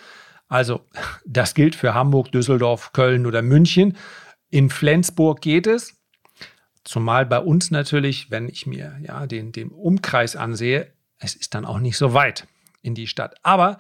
Also 0.49 0.83
das 1.27 1.55
gilt 1.55 1.75
für 1.75 1.95
Hamburg, 1.95 2.31
Düsseldorf, 2.33 2.93
Köln 2.93 3.27
oder 3.27 3.43
München. 3.43 3.97
In 4.51 4.71
Flensburg 4.71 5.40
geht 5.40 5.67
es. 5.67 5.97
Zumal 6.85 7.27
bei 7.27 7.38
uns 7.38 7.71
natürlich, 7.71 8.31
wenn 8.31 8.49
ich 8.49 8.67
mir 8.67 8.97
ja, 9.03 9.27
den, 9.27 9.53
den 9.53 9.71
Umkreis 9.71 10.37
ansehe, 10.37 10.93
es 11.19 11.35
ist 11.35 11.55
dann 11.55 11.64
auch 11.64 11.79
nicht 11.79 11.97
so 11.97 12.12
weit 12.12 12.47
in 12.85 12.94
die 12.94 13.07
Stadt. 13.07 13.35
Aber 13.42 13.79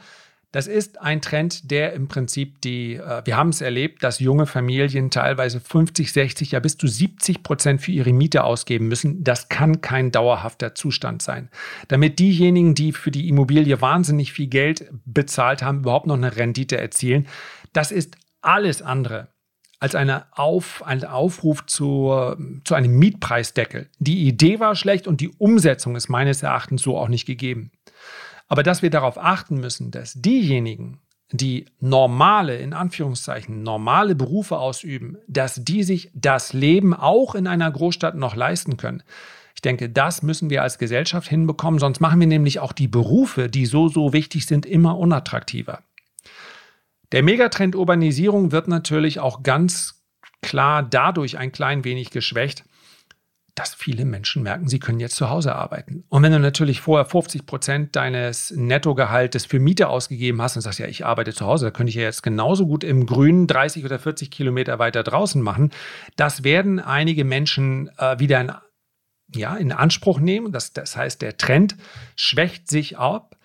das 0.54 0.68
ist 0.68 1.00
ein 1.02 1.20
Trend, 1.20 1.72
der 1.72 1.94
im 1.94 2.06
Prinzip 2.06 2.60
die, 2.60 2.94
äh, 2.94 3.22
wir 3.24 3.36
haben 3.36 3.48
es 3.48 3.60
erlebt, 3.60 4.04
dass 4.04 4.20
junge 4.20 4.46
Familien 4.46 5.10
teilweise 5.10 5.58
50, 5.58 6.12
60, 6.12 6.52
ja 6.52 6.60
bis 6.60 6.78
zu 6.78 6.86
70 6.86 7.42
Prozent 7.42 7.82
für 7.82 7.90
ihre 7.90 8.12
Miete 8.12 8.44
ausgeben 8.44 8.86
müssen. 8.86 9.24
Das 9.24 9.48
kann 9.48 9.80
kein 9.80 10.12
dauerhafter 10.12 10.76
Zustand 10.76 11.22
sein. 11.22 11.50
Damit 11.88 12.20
diejenigen, 12.20 12.76
die 12.76 12.92
für 12.92 13.10
die 13.10 13.28
Immobilie 13.28 13.80
wahnsinnig 13.80 14.32
viel 14.32 14.46
Geld 14.46 14.88
bezahlt 15.04 15.60
haben, 15.64 15.80
überhaupt 15.80 16.06
noch 16.06 16.14
eine 16.14 16.36
Rendite 16.36 16.76
erzielen, 16.76 17.26
das 17.72 17.90
ist 17.90 18.16
alles 18.40 18.80
andere 18.80 19.34
als 19.80 19.96
eine 19.96 20.26
Auf, 20.30 20.84
ein 20.86 21.04
Aufruf 21.04 21.66
zu, 21.66 22.36
zu 22.62 22.74
einem 22.74 22.96
Mietpreisdeckel. 22.96 23.90
Die 23.98 24.28
Idee 24.28 24.60
war 24.60 24.76
schlecht 24.76 25.08
und 25.08 25.20
die 25.20 25.30
Umsetzung 25.30 25.96
ist 25.96 26.08
meines 26.08 26.44
Erachtens 26.44 26.82
so 26.82 26.96
auch 26.96 27.08
nicht 27.08 27.26
gegeben. 27.26 27.72
Aber 28.54 28.62
dass 28.62 28.82
wir 28.82 28.90
darauf 28.90 29.18
achten 29.18 29.56
müssen, 29.56 29.90
dass 29.90 30.12
diejenigen, 30.14 31.00
die 31.32 31.64
normale, 31.80 32.56
in 32.56 32.72
Anführungszeichen, 32.72 33.64
normale 33.64 34.14
Berufe 34.14 34.58
ausüben, 34.58 35.16
dass 35.26 35.64
die 35.64 35.82
sich 35.82 36.12
das 36.14 36.52
Leben 36.52 36.94
auch 36.94 37.34
in 37.34 37.48
einer 37.48 37.68
Großstadt 37.68 38.14
noch 38.14 38.36
leisten 38.36 38.76
können. 38.76 39.02
Ich 39.56 39.60
denke, 39.60 39.90
das 39.90 40.22
müssen 40.22 40.50
wir 40.50 40.62
als 40.62 40.78
Gesellschaft 40.78 41.28
hinbekommen, 41.28 41.80
sonst 41.80 41.98
machen 41.98 42.20
wir 42.20 42.28
nämlich 42.28 42.60
auch 42.60 42.70
die 42.70 42.86
Berufe, 42.86 43.48
die 43.48 43.66
so, 43.66 43.88
so 43.88 44.12
wichtig 44.12 44.46
sind, 44.46 44.66
immer 44.66 44.98
unattraktiver. 44.98 45.80
Der 47.10 47.24
Megatrend 47.24 47.74
Urbanisierung 47.74 48.52
wird 48.52 48.68
natürlich 48.68 49.18
auch 49.18 49.42
ganz 49.42 50.04
klar 50.42 50.84
dadurch 50.84 51.38
ein 51.38 51.50
klein 51.50 51.82
wenig 51.82 52.10
geschwächt, 52.10 52.64
dass 53.54 53.72
viele 53.74 54.04
Menschen 54.04 54.42
merken, 54.42 54.68
sie 54.68 54.80
können 54.80 54.98
jetzt 54.98 55.14
zu 55.14 55.30
Hause 55.30 55.54
arbeiten. 55.54 56.04
Und 56.08 56.22
wenn 56.22 56.32
du 56.32 56.40
natürlich 56.40 56.80
vorher 56.80 57.04
50 57.04 57.46
Prozent 57.46 57.94
deines 57.94 58.50
Nettogehaltes 58.50 59.46
für 59.46 59.60
Miete 59.60 59.88
ausgegeben 59.88 60.42
hast 60.42 60.56
und 60.56 60.62
sagst, 60.62 60.80
ja, 60.80 60.86
ich 60.86 61.06
arbeite 61.06 61.32
zu 61.32 61.46
Hause, 61.46 61.66
da 61.66 61.70
könnte 61.70 61.90
ich 61.90 61.96
ja 61.96 62.02
jetzt 62.02 62.22
genauso 62.22 62.66
gut 62.66 62.82
im 62.82 63.06
Grünen 63.06 63.46
30 63.46 63.84
oder 63.84 63.98
40 63.98 64.30
Kilometer 64.30 64.78
weiter 64.80 65.04
draußen 65.04 65.40
machen. 65.40 65.70
Das 66.16 66.42
werden 66.42 66.80
einige 66.80 67.24
Menschen 67.24 67.90
äh, 67.98 68.18
wieder 68.18 68.40
in, 68.40 68.52
ja, 69.32 69.54
in 69.56 69.70
Anspruch 69.70 70.18
nehmen. 70.18 70.50
Das, 70.50 70.72
das 70.72 70.96
heißt, 70.96 71.22
der 71.22 71.36
Trend 71.36 71.76
schwächt 72.16 72.68
sich 72.68 72.98
ab. 72.98 73.36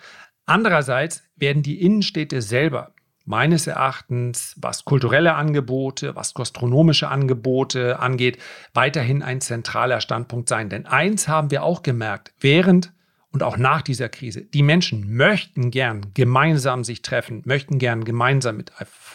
Andererseits 0.47 1.23
werden 1.35 1.61
die 1.61 1.81
Innenstädte 1.81 2.41
selber 2.41 2.95
meines 3.29 3.67
Erachtens, 3.67 4.55
was 4.59 4.85
kulturelle 4.85 5.35
Angebote, 5.35 6.15
was 6.15 6.33
gastronomische 6.33 7.09
Angebote 7.09 7.99
angeht, 7.99 8.39
weiterhin 8.73 9.21
ein 9.21 9.39
zentraler 9.39 10.01
Standpunkt 10.01 10.49
sein. 10.49 10.67
Denn 10.67 10.87
eins 10.87 11.27
haben 11.27 11.51
wir 11.51 11.61
auch 11.61 11.83
gemerkt, 11.83 12.33
während 12.39 12.91
und 13.31 13.43
auch 13.43 13.57
nach 13.57 13.83
dieser 13.83 14.09
Krise, 14.09 14.41
die 14.41 14.63
Menschen 14.63 15.15
möchten 15.15 15.69
gern 15.69 16.07
gemeinsam 16.15 16.83
sich 16.83 17.03
treffen, 17.03 17.43
möchten 17.45 17.77
gern 17.77 18.03
gemeinsam 18.03 18.57
mit, 18.57 18.71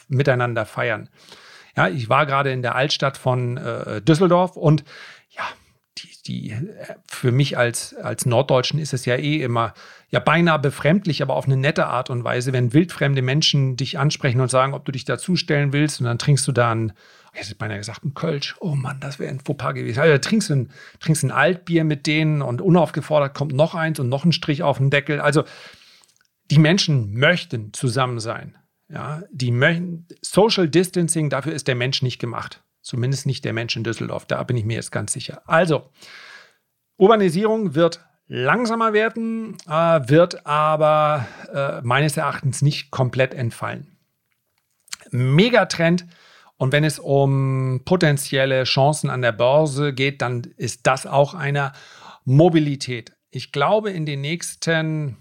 miteinander 0.06 0.64
feiern. 0.64 1.08
Ja, 1.76 1.88
ich 1.88 2.08
war 2.08 2.24
gerade 2.24 2.52
in 2.52 2.62
der 2.62 2.76
Altstadt 2.76 3.16
von 3.16 3.56
äh, 3.56 4.00
Düsseldorf 4.00 4.56
und 4.56 4.84
die, 6.22 6.54
für 7.06 7.32
mich 7.32 7.58
als, 7.58 7.94
als 7.94 8.26
Norddeutschen 8.26 8.78
ist 8.78 8.92
es 8.92 9.04
ja 9.04 9.16
eh 9.16 9.42
immer 9.42 9.74
ja 10.10 10.20
beinahe 10.20 10.58
befremdlich, 10.58 11.22
aber 11.22 11.34
auf 11.34 11.46
eine 11.46 11.56
nette 11.56 11.86
Art 11.86 12.10
und 12.10 12.24
Weise, 12.24 12.52
wenn 12.52 12.72
wildfremde 12.72 13.22
Menschen 13.22 13.76
dich 13.76 13.98
ansprechen 13.98 14.40
und 14.40 14.50
sagen, 14.50 14.74
ob 14.74 14.84
du 14.84 14.92
dich 14.92 15.04
dazustellen 15.04 15.72
willst 15.72 16.00
und 16.00 16.06
dann 16.06 16.18
trinkst 16.18 16.46
du 16.46 16.52
da 16.52 16.72
ein, 16.72 16.92
ich 17.32 17.40
hätte 17.40 17.54
beinahe 17.56 17.78
gesagt, 17.78 18.04
ein 18.04 18.14
Kölsch. 18.14 18.54
Oh 18.60 18.74
Mann, 18.74 19.00
das 19.00 19.18
wäre 19.18 19.30
ein 19.30 19.40
Fauxpas 19.40 19.74
gewesen. 19.74 20.00
Also 20.00 20.18
trinkst 20.18 20.50
ein, 20.50 20.70
trinkst 21.00 21.24
ein 21.24 21.32
Altbier 21.32 21.84
mit 21.84 22.06
denen 22.06 22.42
und 22.42 22.62
unaufgefordert 22.62 23.34
kommt 23.34 23.52
noch 23.52 23.74
eins 23.74 23.98
und 23.98 24.08
noch 24.08 24.24
ein 24.24 24.32
Strich 24.32 24.62
auf 24.62 24.78
den 24.78 24.90
Deckel. 24.90 25.20
Also 25.20 25.44
die 26.50 26.58
Menschen 26.58 27.14
möchten 27.14 27.72
zusammen 27.72 28.20
sein. 28.20 28.56
Ja, 28.88 29.22
die 29.30 29.52
Social 30.22 30.68
Distancing, 30.68 31.30
dafür 31.30 31.52
ist 31.52 31.68
der 31.68 31.74
Mensch 31.74 32.02
nicht 32.02 32.18
gemacht. 32.18 32.63
Zumindest 32.84 33.24
nicht 33.24 33.46
der 33.46 33.54
Mensch 33.54 33.74
in 33.76 33.82
Düsseldorf. 33.82 34.26
Da 34.26 34.42
bin 34.42 34.58
ich 34.58 34.66
mir 34.66 34.74
jetzt 34.74 34.92
ganz 34.92 35.14
sicher. 35.14 35.40
Also, 35.46 35.88
Urbanisierung 36.98 37.74
wird 37.74 38.04
langsamer 38.26 38.92
werden, 38.92 39.56
äh, 39.66 39.72
wird 40.08 40.46
aber 40.46 41.26
äh, 41.50 41.80
meines 41.80 42.18
Erachtens 42.18 42.60
nicht 42.60 42.90
komplett 42.90 43.32
entfallen. 43.32 43.96
Megatrend. 45.10 46.06
Und 46.58 46.72
wenn 46.72 46.84
es 46.84 46.98
um 46.98 47.80
potenzielle 47.86 48.64
Chancen 48.64 49.08
an 49.08 49.22
der 49.22 49.32
Börse 49.32 49.94
geht, 49.94 50.20
dann 50.20 50.42
ist 50.58 50.86
das 50.86 51.06
auch 51.06 51.32
eine 51.32 51.72
Mobilität. 52.26 53.16
Ich 53.30 53.50
glaube, 53.50 53.92
in 53.92 54.04
den 54.04 54.20
nächsten 54.20 55.16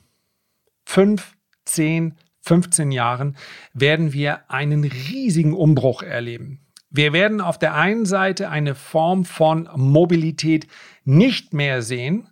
fünf, 0.86 1.38
zehn, 1.64 2.18
15 2.42 2.92
Jahren 2.92 3.38
werden 3.74 4.12
wir 4.12 4.52
einen 4.52 4.84
riesigen 4.84 5.54
Umbruch 5.54 6.04
erleben. 6.04 6.63
Wir 6.96 7.12
werden 7.12 7.42
auf 7.42 7.58
der 7.58 7.74
einen 7.74 8.06
Seite 8.06 8.50
eine 8.50 8.76
Form 8.76 9.26
von 9.26 9.68
Mobilität 9.76 10.68
nicht 11.04 11.52
mehr 11.52 11.82
sehen, 11.82 12.30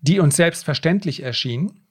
die 0.00 0.18
uns 0.18 0.34
selbstverständlich 0.36 1.22
erschien. 1.22 1.82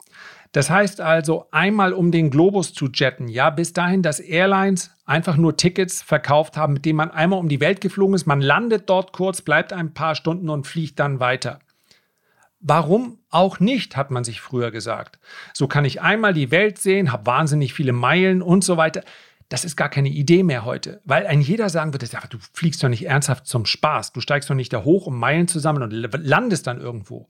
Das 0.51 0.71
heißt 0.71 0.99
also, 0.99 1.45
einmal 1.51 1.93
um 1.93 2.11
den 2.11 2.31
Globus 2.31 2.73
zu 2.73 2.87
jetten, 2.87 3.27
ja, 3.27 3.51
bis 3.51 3.71
dahin, 3.71 4.01
dass 4.01 4.19
Airlines 4.19 4.89
einfach 5.05 5.37
nur 5.37 5.57
Tickets 5.57 6.01
verkauft 6.01 6.57
haben, 6.57 6.73
mit 6.73 6.85
denen 6.85 6.97
man 6.97 7.11
einmal 7.11 7.37
um 7.37 7.49
die 7.49 7.59
Welt 7.59 7.81
geflogen 7.81 8.15
ist, 8.15 8.25
man 8.25 8.41
landet 8.41 8.89
dort 8.89 9.13
kurz, 9.13 9.41
bleibt 9.41 9.71
ein 9.71 9.93
paar 9.93 10.15
Stunden 10.15 10.49
und 10.49 10.65
fliegt 10.65 10.99
dann 10.99 11.19
weiter. 11.19 11.59
Warum 12.59 13.19
auch 13.29 13.59
nicht, 13.59 13.95
hat 13.95 14.09
man 14.09 14.23
sich 14.23 14.41
früher 14.41 14.71
gesagt. 14.71 15.19
So 15.53 15.67
kann 15.67 15.85
ich 15.85 16.01
einmal 16.01 16.33
die 16.33 16.49
Welt 16.49 16.79
sehen, 16.79 17.11
habe 17.11 17.27
wahnsinnig 17.27 17.75
viele 17.75 17.93
Meilen 17.93 18.41
und 18.41 18.63
so 18.63 18.77
weiter. 18.77 19.03
Das 19.49 19.63
ist 19.63 19.77
gar 19.77 19.89
keine 19.89 20.09
Idee 20.09 20.43
mehr 20.43 20.65
heute, 20.65 21.01
weil 21.05 21.25
ein 21.25 21.39
jeder 21.39 21.69
sagen 21.69 21.93
würde, 21.93 22.05
ja, 22.05 22.19
du 22.29 22.37
fliegst 22.53 22.83
doch 22.83 22.89
nicht 22.89 23.05
ernsthaft 23.05 23.47
zum 23.47 23.65
Spaß, 23.65 24.11
du 24.11 24.19
steigst 24.19 24.49
doch 24.49 24.55
nicht 24.55 24.73
da 24.73 24.83
hoch, 24.83 25.07
um 25.07 25.17
Meilen 25.17 25.47
zu 25.47 25.59
sammeln 25.59 25.83
und 25.83 26.25
landest 26.25 26.67
dann 26.67 26.81
irgendwo. 26.81 27.29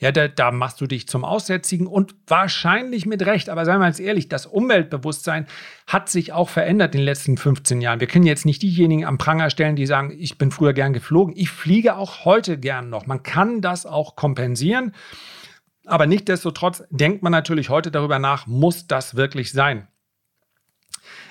Ja, 0.00 0.12
da, 0.12 0.28
da 0.28 0.50
machst 0.50 0.80
du 0.80 0.86
dich 0.86 1.06
zum 1.08 1.26
Aussätzigen 1.26 1.86
und 1.86 2.14
wahrscheinlich 2.26 3.04
mit 3.04 3.24
Recht. 3.26 3.50
Aber 3.50 3.66
seien 3.66 3.80
wir 3.80 3.86
jetzt 3.86 4.00
ehrlich, 4.00 4.30
das 4.30 4.46
Umweltbewusstsein 4.46 5.46
hat 5.86 6.08
sich 6.08 6.32
auch 6.32 6.48
verändert 6.48 6.94
in 6.94 7.02
den 7.02 7.04
letzten 7.04 7.36
15 7.36 7.82
Jahren. 7.82 8.00
Wir 8.00 8.06
können 8.06 8.24
jetzt 8.24 8.46
nicht 8.46 8.62
diejenigen 8.62 9.04
am 9.04 9.18
Pranger 9.18 9.50
stellen, 9.50 9.76
die 9.76 9.84
sagen, 9.84 10.16
ich 10.18 10.38
bin 10.38 10.52
früher 10.52 10.72
gern 10.72 10.94
geflogen. 10.94 11.34
Ich 11.36 11.50
fliege 11.50 11.96
auch 11.96 12.24
heute 12.24 12.56
gern 12.58 12.88
noch. 12.88 13.06
Man 13.06 13.22
kann 13.22 13.60
das 13.60 13.84
auch 13.84 14.16
kompensieren. 14.16 14.94
Aber 15.84 16.06
nichtdestotrotz 16.06 16.82
denkt 16.88 17.22
man 17.22 17.32
natürlich 17.32 17.68
heute 17.68 17.90
darüber 17.90 18.18
nach, 18.18 18.46
muss 18.46 18.86
das 18.86 19.16
wirklich 19.16 19.52
sein? 19.52 19.86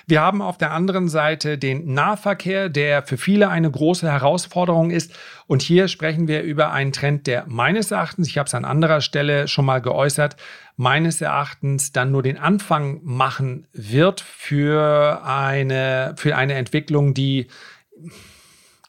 Wir 0.10 0.22
haben 0.22 0.42
auf 0.42 0.58
der 0.58 0.72
anderen 0.72 1.08
Seite 1.08 1.60
den 1.60 1.94
Nahverkehr, 1.94 2.68
der 2.70 3.04
für 3.04 3.16
viele 3.16 3.50
eine 3.50 3.70
große 3.70 4.12
Herausforderung 4.12 4.90
ist. 4.90 5.14
Und 5.46 5.62
hier 5.62 5.88
sprechen 5.88 6.28
wir 6.28 6.42
über 6.42 6.72
einen 6.72 6.92
Trend, 6.92 7.28
der 7.28 7.46
meines 7.48 7.92
Erachtens, 7.92 8.28
ich 8.28 8.40
habe 8.40 8.48
es 8.48 8.56
an 8.56 8.66
anderer 8.66 9.02
Stelle 9.02 9.48
schon 9.48 9.66
mal 9.66 9.82
geäußert, 9.82 10.36
meines 10.78 11.22
Erachtens 11.22 11.92
dann 11.92 12.12
nur 12.12 12.24
den 12.24 12.40
Anfang 12.40 13.02
machen 13.04 13.68
wird 13.72 14.22
für 14.22 15.22
eine, 15.24 16.16
für 16.18 16.36
eine 16.36 16.56
Entwicklung, 16.56 17.14
die 17.14 17.46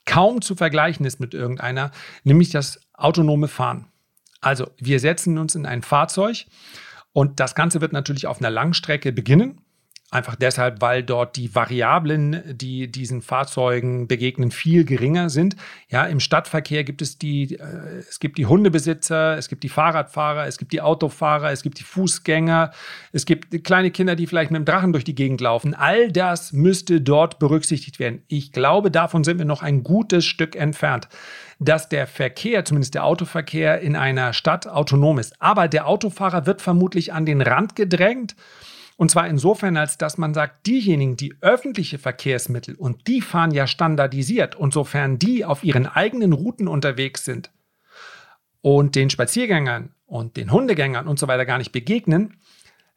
kaum 0.06 0.40
zu 0.40 0.54
vergleichen 0.54 1.04
ist 1.04 1.20
mit 1.20 1.34
irgendeiner, 1.34 1.90
nämlich 2.24 2.48
das 2.48 2.80
autonome 2.94 3.48
Fahren. 3.48 3.88
Also 4.40 4.70
wir 4.78 4.98
setzen 4.98 5.36
uns 5.36 5.54
in 5.54 5.66
ein 5.66 5.82
Fahrzeug 5.82 6.46
und 7.12 7.40
das 7.40 7.54
Ganze 7.54 7.82
wird 7.82 7.92
natürlich 7.92 8.26
auf 8.26 8.38
einer 8.38 8.50
Langstrecke 8.50 9.12
beginnen 9.12 9.60
Einfach 10.12 10.34
deshalb, 10.34 10.80
weil 10.80 11.04
dort 11.04 11.36
die 11.36 11.54
Variablen, 11.54 12.42
die 12.56 12.90
diesen 12.90 13.22
Fahrzeugen 13.22 14.08
begegnen, 14.08 14.50
viel 14.50 14.84
geringer 14.84 15.30
sind. 15.30 15.54
Ja, 15.88 16.04
im 16.04 16.18
Stadtverkehr 16.18 16.82
gibt 16.82 17.00
es 17.00 17.16
die, 17.16 17.54
äh, 17.54 17.98
es 18.08 18.18
gibt 18.18 18.36
die 18.36 18.46
Hundebesitzer, 18.46 19.38
es 19.38 19.48
gibt 19.48 19.62
die 19.62 19.68
Fahrradfahrer, 19.68 20.48
es 20.48 20.58
gibt 20.58 20.72
die 20.72 20.80
Autofahrer, 20.80 21.52
es 21.52 21.62
gibt 21.62 21.78
die 21.78 21.84
Fußgänger, 21.84 22.72
es 23.12 23.24
gibt 23.24 23.62
kleine 23.62 23.92
Kinder, 23.92 24.16
die 24.16 24.26
vielleicht 24.26 24.50
mit 24.50 24.58
dem 24.58 24.64
Drachen 24.64 24.92
durch 24.92 25.04
die 25.04 25.14
Gegend 25.14 25.40
laufen. 25.40 25.74
All 25.74 26.10
das 26.10 26.52
müsste 26.52 27.00
dort 27.00 27.38
berücksichtigt 27.38 28.00
werden. 28.00 28.22
Ich 28.26 28.50
glaube, 28.50 28.90
davon 28.90 29.22
sind 29.22 29.38
wir 29.38 29.44
noch 29.44 29.62
ein 29.62 29.84
gutes 29.84 30.24
Stück 30.24 30.56
entfernt 30.56 31.08
dass 31.62 31.90
der 31.90 32.06
Verkehr, 32.06 32.64
zumindest 32.64 32.94
der 32.94 33.04
Autoverkehr 33.04 33.80
in 33.80 33.94
einer 33.94 34.32
Stadt 34.32 34.66
autonom 34.66 35.18
ist. 35.18 35.34
Aber 35.42 35.68
der 35.68 35.86
Autofahrer 35.86 36.46
wird 36.46 36.62
vermutlich 36.62 37.12
an 37.12 37.26
den 37.26 37.42
Rand 37.42 37.76
gedrängt 37.76 38.34
und 39.00 39.10
zwar 39.10 39.26
insofern, 39.28 39.78
als 39.78 39.96
dass 39.96 40.18
man 40.18 40.34
sagt, 40.34 40.66
diejenigen, 40.66 41.16
die 41.16 41.34
öffentliche 41.40 41.98
Verkehrsmittel 41.98 42.74
und 42.74 43.06
die 43.06 43.22
fahren 43.22 43.50
ja 43.50 43.66
standardisiert 43.66 44.56
und 44.56 44.74
sofern 44.74 45.18
die 45.18 45.46
auf 45.46 45.64
ihren 45.64 45.86
eigenen 45.86 46.34
Routen 46.34 46.68
unterwegs 46.68 47.24
sind 47.24 47.50
und 48.60 48.96
den 48.96 49.08
Spaziergängern 49.08 49.94
und 50.04 50.36
den 50.36 50.52
Hundegängern 50.52 51.08
und 51.08 51.18
so 51.18 51.28
weiter 51.28 51.46
gar 51.46 51.56
nicht 51.56 51.72
begegnen, 51.72 52.42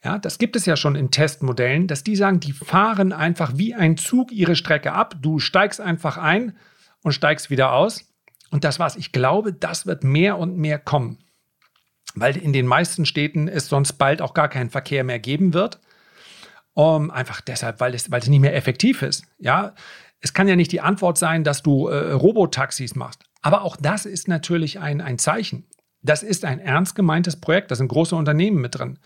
ja, 0.04 0.18
das 0.18 0.39
gibt 0.39 0.58
es 0.58 0.66
ja 0.66 0.76
schon 0.76 0.96
in 0.96 1.10
Testmodellen, 1.10 1.88
dass 1.88 2.04
die 2.04 2.18
sagen, 2.18 2.42
die 2.42 2.52
fahren 2.52 3.13
einfach 3.13 3.54
wie 3.56 3.74
ein 3.74 3.96
Zug 3.96 4.34
ihre 4.34 4.58
Strecke 4.58 4.92
ab. 4.92 5.16
Du 5.22 5.39
steigst 5.39 5.80
einfach 5.80 6.18
ein 6.18 6.58
und 7.02 7.13
steigst 7.13 7.50
wieder 7.50 7.72
aus. 7.72 8.13
Und 8.52 8.66
das 8.66 8.78
war's. 8.78 8.98
Ich 8.98 9.13
glaube, 9.13 9.54
das 9.54 9.86
wird 9.86 10.04
mehr 10.04 10.38
und 10.38 10.58
mehr 10.58 10.80
kommen. 10.80 11.20
Weil 12.13 12.36
in 12.36 12.52
den 12.52 12.68
meisten 12.68 13.06
Städten 13.06 13.48
es 13.48 13.70
sonst 13.70 13.94
bald 13.94 14.22
auch 14.22 14.34
gar 14.34 14.50
keinen 14.50 14.70
Verkehr 14.70 15.06
mehr 15.06 15.20
geben 15.20 15.54
wird. 15.54 15.80
Um, 16.75 17.12
einfach 17.12 17.41
deshalb, 17.41 17.79
weil 17.79 17.93
es, 17.93 18.09
weil 18.09 18.21
es 18.21 18.27
nicht 18.27 18.39
mehr 18.39 18.55
effektiv 18.55 19.03
ist. 19.03 19.25
Ja, 19.38 19.75
es 20.21 20.33
kann 20.33 20.47
ja 20.47 20.55
nicht 20.55 20.71
die 20.71 20.81
Antwort 20.81 21.17
sein, 21.17 21.43
dass 21.43 21.62
du 21.62 21.88
äh, 21.88 22.13
Robotaxis 22.13 22.95
machst. 22.95 23.23
Aber 23.41 23.63
auch 23.63 23.75
das 23.75 24.05
ist 24.05 24.27
natürlich 24.27 24.79
ein, 24.79 25.01
ein 25.01 25.19
Zeichen. 25.19 25.67
Das 26.01 26.23
ist 26.23 26.45
ein 26.45 26.59
ernst 26.59 26.95
gemeintes 26.95 27.39
Projekt. 27.39 27.69
Da 27.71 27.75
sind 27.75 27.89
große 27.89 28.15
Unternehmen 28.15 28.59
mit 28.59 28.75
drin. 28.75 28.99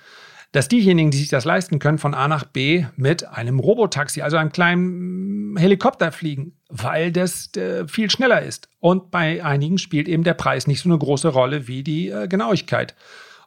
Dass 0.54 0.70
diejenigen, 0.70 1.12
die 1.12 1.18
sich 1.18 1.28
das 1.28 1.44
leisten 1.44 1.80
können, 1.80 1.98
von 1.98 2.14
A 2.14 2.28
nach 2.28 2.46
B 2.46 2.86
mit 2.96 3.28
einem 3.28 3.60
Robotaxi, 3.60 4.22
also 4.22 4.38
einem 4.38 4.52
kleinen 4.52 5.58
Helikopter 5.58 6.12
fliegen, 6.12 6.58
weil 6.70 7.12
das 7.12 7.54
äh, 7.58 7.88
viel 7.88 8.10
schneller 8.10 8.42
ist. 8.42 8.70
Und 8.80 9.12
bei 9.12 9.44
einigen 9.44 9.78
spielt 9.78 10.08
eben 10.08 10.24
der 10.24 10.36
Preis 10.36 10.68
nicht 10.68 10.82
so 10.82 10.90
eine 10.90 10.98
große 10.98 11.28
Rolle 11.28 11.68
wie 11.68 11.84
die 11.84 12.10
äh, 12.10 12.28
Genauigkeit 12.28 12.96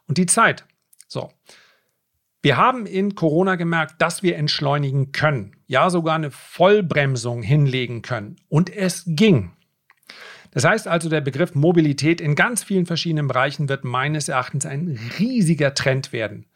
und 0.07 0.17
die 0.17 0.27
Zeit. 0.27 0.65
So. 1.07 1.31
Wir 2.43 2.57
haben 2.57 2.87
in 2.87 3.13
Corona 3.13 3.55
gemerkt, 3.55 4.01
dass 4.01 4.23
wir 4.23 4.35
entschleunigen 4.35 5.11
können, 5.11 5.55
ja 5.67 5.89
sogar 5.91 6.15
eine 6.15 6.31
Vollbremsung 6.31 7.43
hinlegen 7.43 8.01
können. 8.01 8.37
Und 8.49 8.75
es 8.75 9.03
ging. 9.05 9.51
Das 10.49 10.65
heißt 10.65 10.87
also, 10.87 11.07
der 11.07 11.21
Begriff 11.21 11.53
Mobilität 11.53 12.19
in 12.19 12.35
ganz 12.35 12.63
vielen 12.63 12.85
verschiedenen 12.87 13.27
Bereichen 13.27 13.69
wird 13.69 13.83
meines 13.83 14.27
Erachtens 14.27 14.65
ein 14.65 14.99
riesiger 15.19 15.73
Trend 15.75 16.11
werden. 16.13 16.47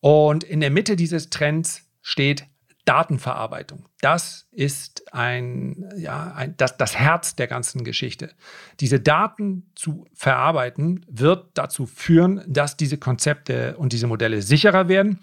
Und 0.00 0.42
in 0.42 0.60
der 0.60 0.70
Mitte 0.70 0.96
dieses 0.96 1.30
Trends 1.30 1.88
steht 2.02 2.46
Datenverarbeitung. 2.84 3.86
Das 4.00 4.48
ist 4.50 5.12
ein, 5.14 5.88
ja, 5.96 6.32
ein, 6.34 6.56
das, 6.56 6.76
das 6.76 6.96
Herz 6.98 7.36
der 7.36 7.46
ganzen 7.46 7.84
Geschichte. 7.84 8.30
Diese 8.80 8.98
Daten 8.98 9.70
zu 9.74 10.06
verarbeiten 10.14 11.06
wird 11.08 11.50
dazu 11.54 11.86
führen, 11.86 12.42
dass 12.46 12.76
diese 12.76 12.98
Konzepte 12.98 13.76
und 13.76 13.92
diese 13.92 14.08
Modelle 14.08 14.42
sicherer 14.42 14.88
werden 14.88 15.20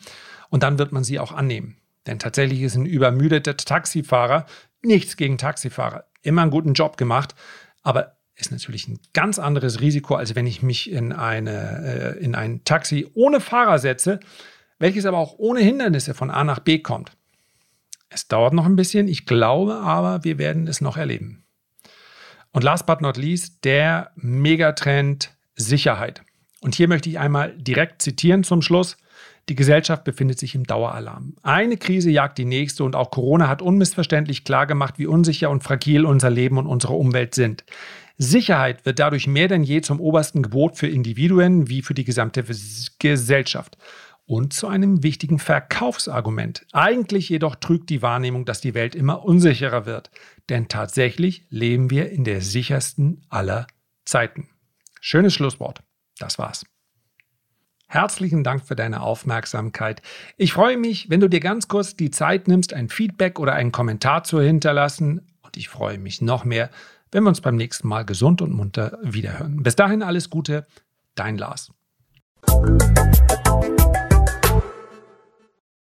und 0.50 0.64
dann 0.64 0.80
wird 0.80 0.92
man 0.92 1.04
sie 1.04 1.20
auch 1.20 1.34
annehmen. 1.34 1.78
Denn 2.08 2.18
tatsächlich 2.18 2.62
ist 2.62 2.76
ein 2.76 2.86
übermüdeter 2.86 3.58
Taxifahrer 3.58 4.46
nichts 4.82 5.18
gegen 5.18 5.38
Taxifahrer. 5.38 6.06
Immer 6.22 6.44
einen 6.44 6.52
guten 6.52 6.74
Job 6.74 6.98
gemacht, 6.98 7.36
aber 7.84 8.18
ist 8.36 8.52
natürlich 8.52 8.88
ein 8.88 9.00
ganz 9.14 9.38
anderes 9.38 9.82
Risiko, 9.82 10.16
als 10.16 10.36
wenn 10.36 10.48
ich 10.48 10.64
mich 10.64 10.90
in, 10.90 11.12
eine, 11.12 12.16
äh, 12.18 12.24
in 12.24 12.36
ein 12.36 12.64
Taxi 12.64 13.10
ohne 13.14 13.42
Fahrer 13.42 13.80
setze, 13.80 14.22
welches 14.78 15.06
aber 15.06 15.18
auch 15.18 15.36
ohne 15.38 15.60
Hindernisse 15.60 16.14
von 16.14 16.32
A 16.32 16.46
nach 16.46 16.60
B 16.60 16.80
kommt. 16.80 17.12
Es 18.10 18.28
dauert 18.28 18.54
noch 18.54 18.66
ein 18.66 18.76
bisschen, 18.76 19.08
ich 19.08 19.26
glaube 19.26 19.76
aber, 19.76 20.24
wir 20.24 20.38
werden 20.38 20.68
es 20.68 20.82
noch 20.82 20.98
erleben. 20.98 21.44
Und 22.52 22.64
last 22.64 22.86
but 22.86 23.02
not 23.02 23.18
least, 23.18 23.64
der 23.64 24.12
Megatrend 24.16 25.36
Sicherheit. 25.56 26.24
Und 26.62 26.76
hier 26.76 26.88
möchte 26.88 27.10
ich 27.10 27.20
einmal 27.20 27.56
direkt 27.58 28.02
zitieren 28.02 28.44
zum 28.44 28.62
Schluss. 28.62 28.98
Die 29.48 29.56
Gesellschaft 29.56 30.04
befindet 30.04 30.40
sich 30.40 30.56
im 30.56 30.66
Daueralarm. 30.66 31.36
Eine 31.44 31.78
Krise 31.78 32.10
jagt 32.10 32.38
die 32.38 32.46
nächste 32.46 32.84
und 32.84 32.96
auch 32.96 33.12
Corona 33.12 33.48
hat 33.48 33.62
unmissverständlich 33.62 34.44
klargemacht, 34.44 35.00
wie 35.00 35.08
unsicher 35.08 35.50
und 35.50 35.64
fragil 35.64 36.06
unser 36.06 36.30
Leben 36.30 36.58
und 36.58 36.68
unsere 36.68 36.94
Umwelt 36.94 37.36
sind. 37.36 37.64
Sicherheit 38.18 38.86
wird 38.86 39.00
dadurch 39.00 39.28
mehr 39.28 39.48
denn 39.48 39.64
je 39.64 39.82
zum 39.82 40.02
obersten 40.02 40.44
Gebot 40.44 40.78
für 40.78 40.88
Individuen 40.88 41.70
wie 41.70 41.82
für 41.82 41.94
die 41.94 42.04
gesamte 42.04 42.44
Gesellschaft 43.00 43.78
und 44.30 44.54
zu 44.54 44.68
einem 44.68 45.02
wichtigen 45.02 45.40
Verkaufsargument. 45.40 46.64
Eigentlich 46.72 47.30
jedoch 47.30 47.56
trügt 47.56 47.90
die 47.90 48.04
Wahrnehmung, 48.04 48.46
dass 48.46 48.62
die 48.62 48.76
Welt 48.76 48.94
immer 48.94 49.26
unsicherer 49.26 49.88
wird. 49.88 50.12
Denn 50.50 50.68
tatsächlich 50.68 51.48
leben 51.50 51.90
wir 51.90 52.12
in 52.12 52.24
der 52.24 52.42
sichersten 52.42 53.26
aller 53.30 53.66
Zeiten. 54.06 54.48
Schönes 55.02 55.34
Schlusswort. 55.34 55.82
Das 56.20 56.38
war's. 56.38 56.64
Herzlichen 57.88 58.44
Dank 58.44 58.64
für 58.64 58.76
deine 58.76 59.02
Aufmerksamkeit. 59.02 60.04
Ich 60.38 60.54
freue 60.54 60.78
mich, 60.78 61.10
wenn 61.10 61.22
du 61.22 61.28
dir 61.28 61.40
ganz 61.40 61.68
kurz 61.68 61.96
die 61.96 62.12
Zeit 62.12 62.48
nimmst, 62.48 62.72
ein 62.76 62.90
Feedback 62.90 63.40
oder 63.40 63.54
einen 63.54 63.72
Kommentar 63.72 64.24
zu 64.24 64.40
hinterlassen. 64.40 65.28
Und 65.42 65.58
ich 65.58 65.70
freue 65.70 65.98
mich 65.98 66.22
noch 66.22 66.46
mehr, 66.46 66.70
wenn 67.12 67.24
wir 67.24 67.30
uns 67.30 67.42
beim 67.42 67.56
nächsten 67.56 67.88
Mal 67.88 68.06
gesund 68.06 68.44
und 68.44 68.54
munter 68.54 69.00
wiederhören. 69.02 69.64
Bis 69.64 69.76
dahin 69.76 70.04
alles 70.04 70.30
Gute, 70.30 70.68
dein 71.16 71.40
Lars. 71.40 71.72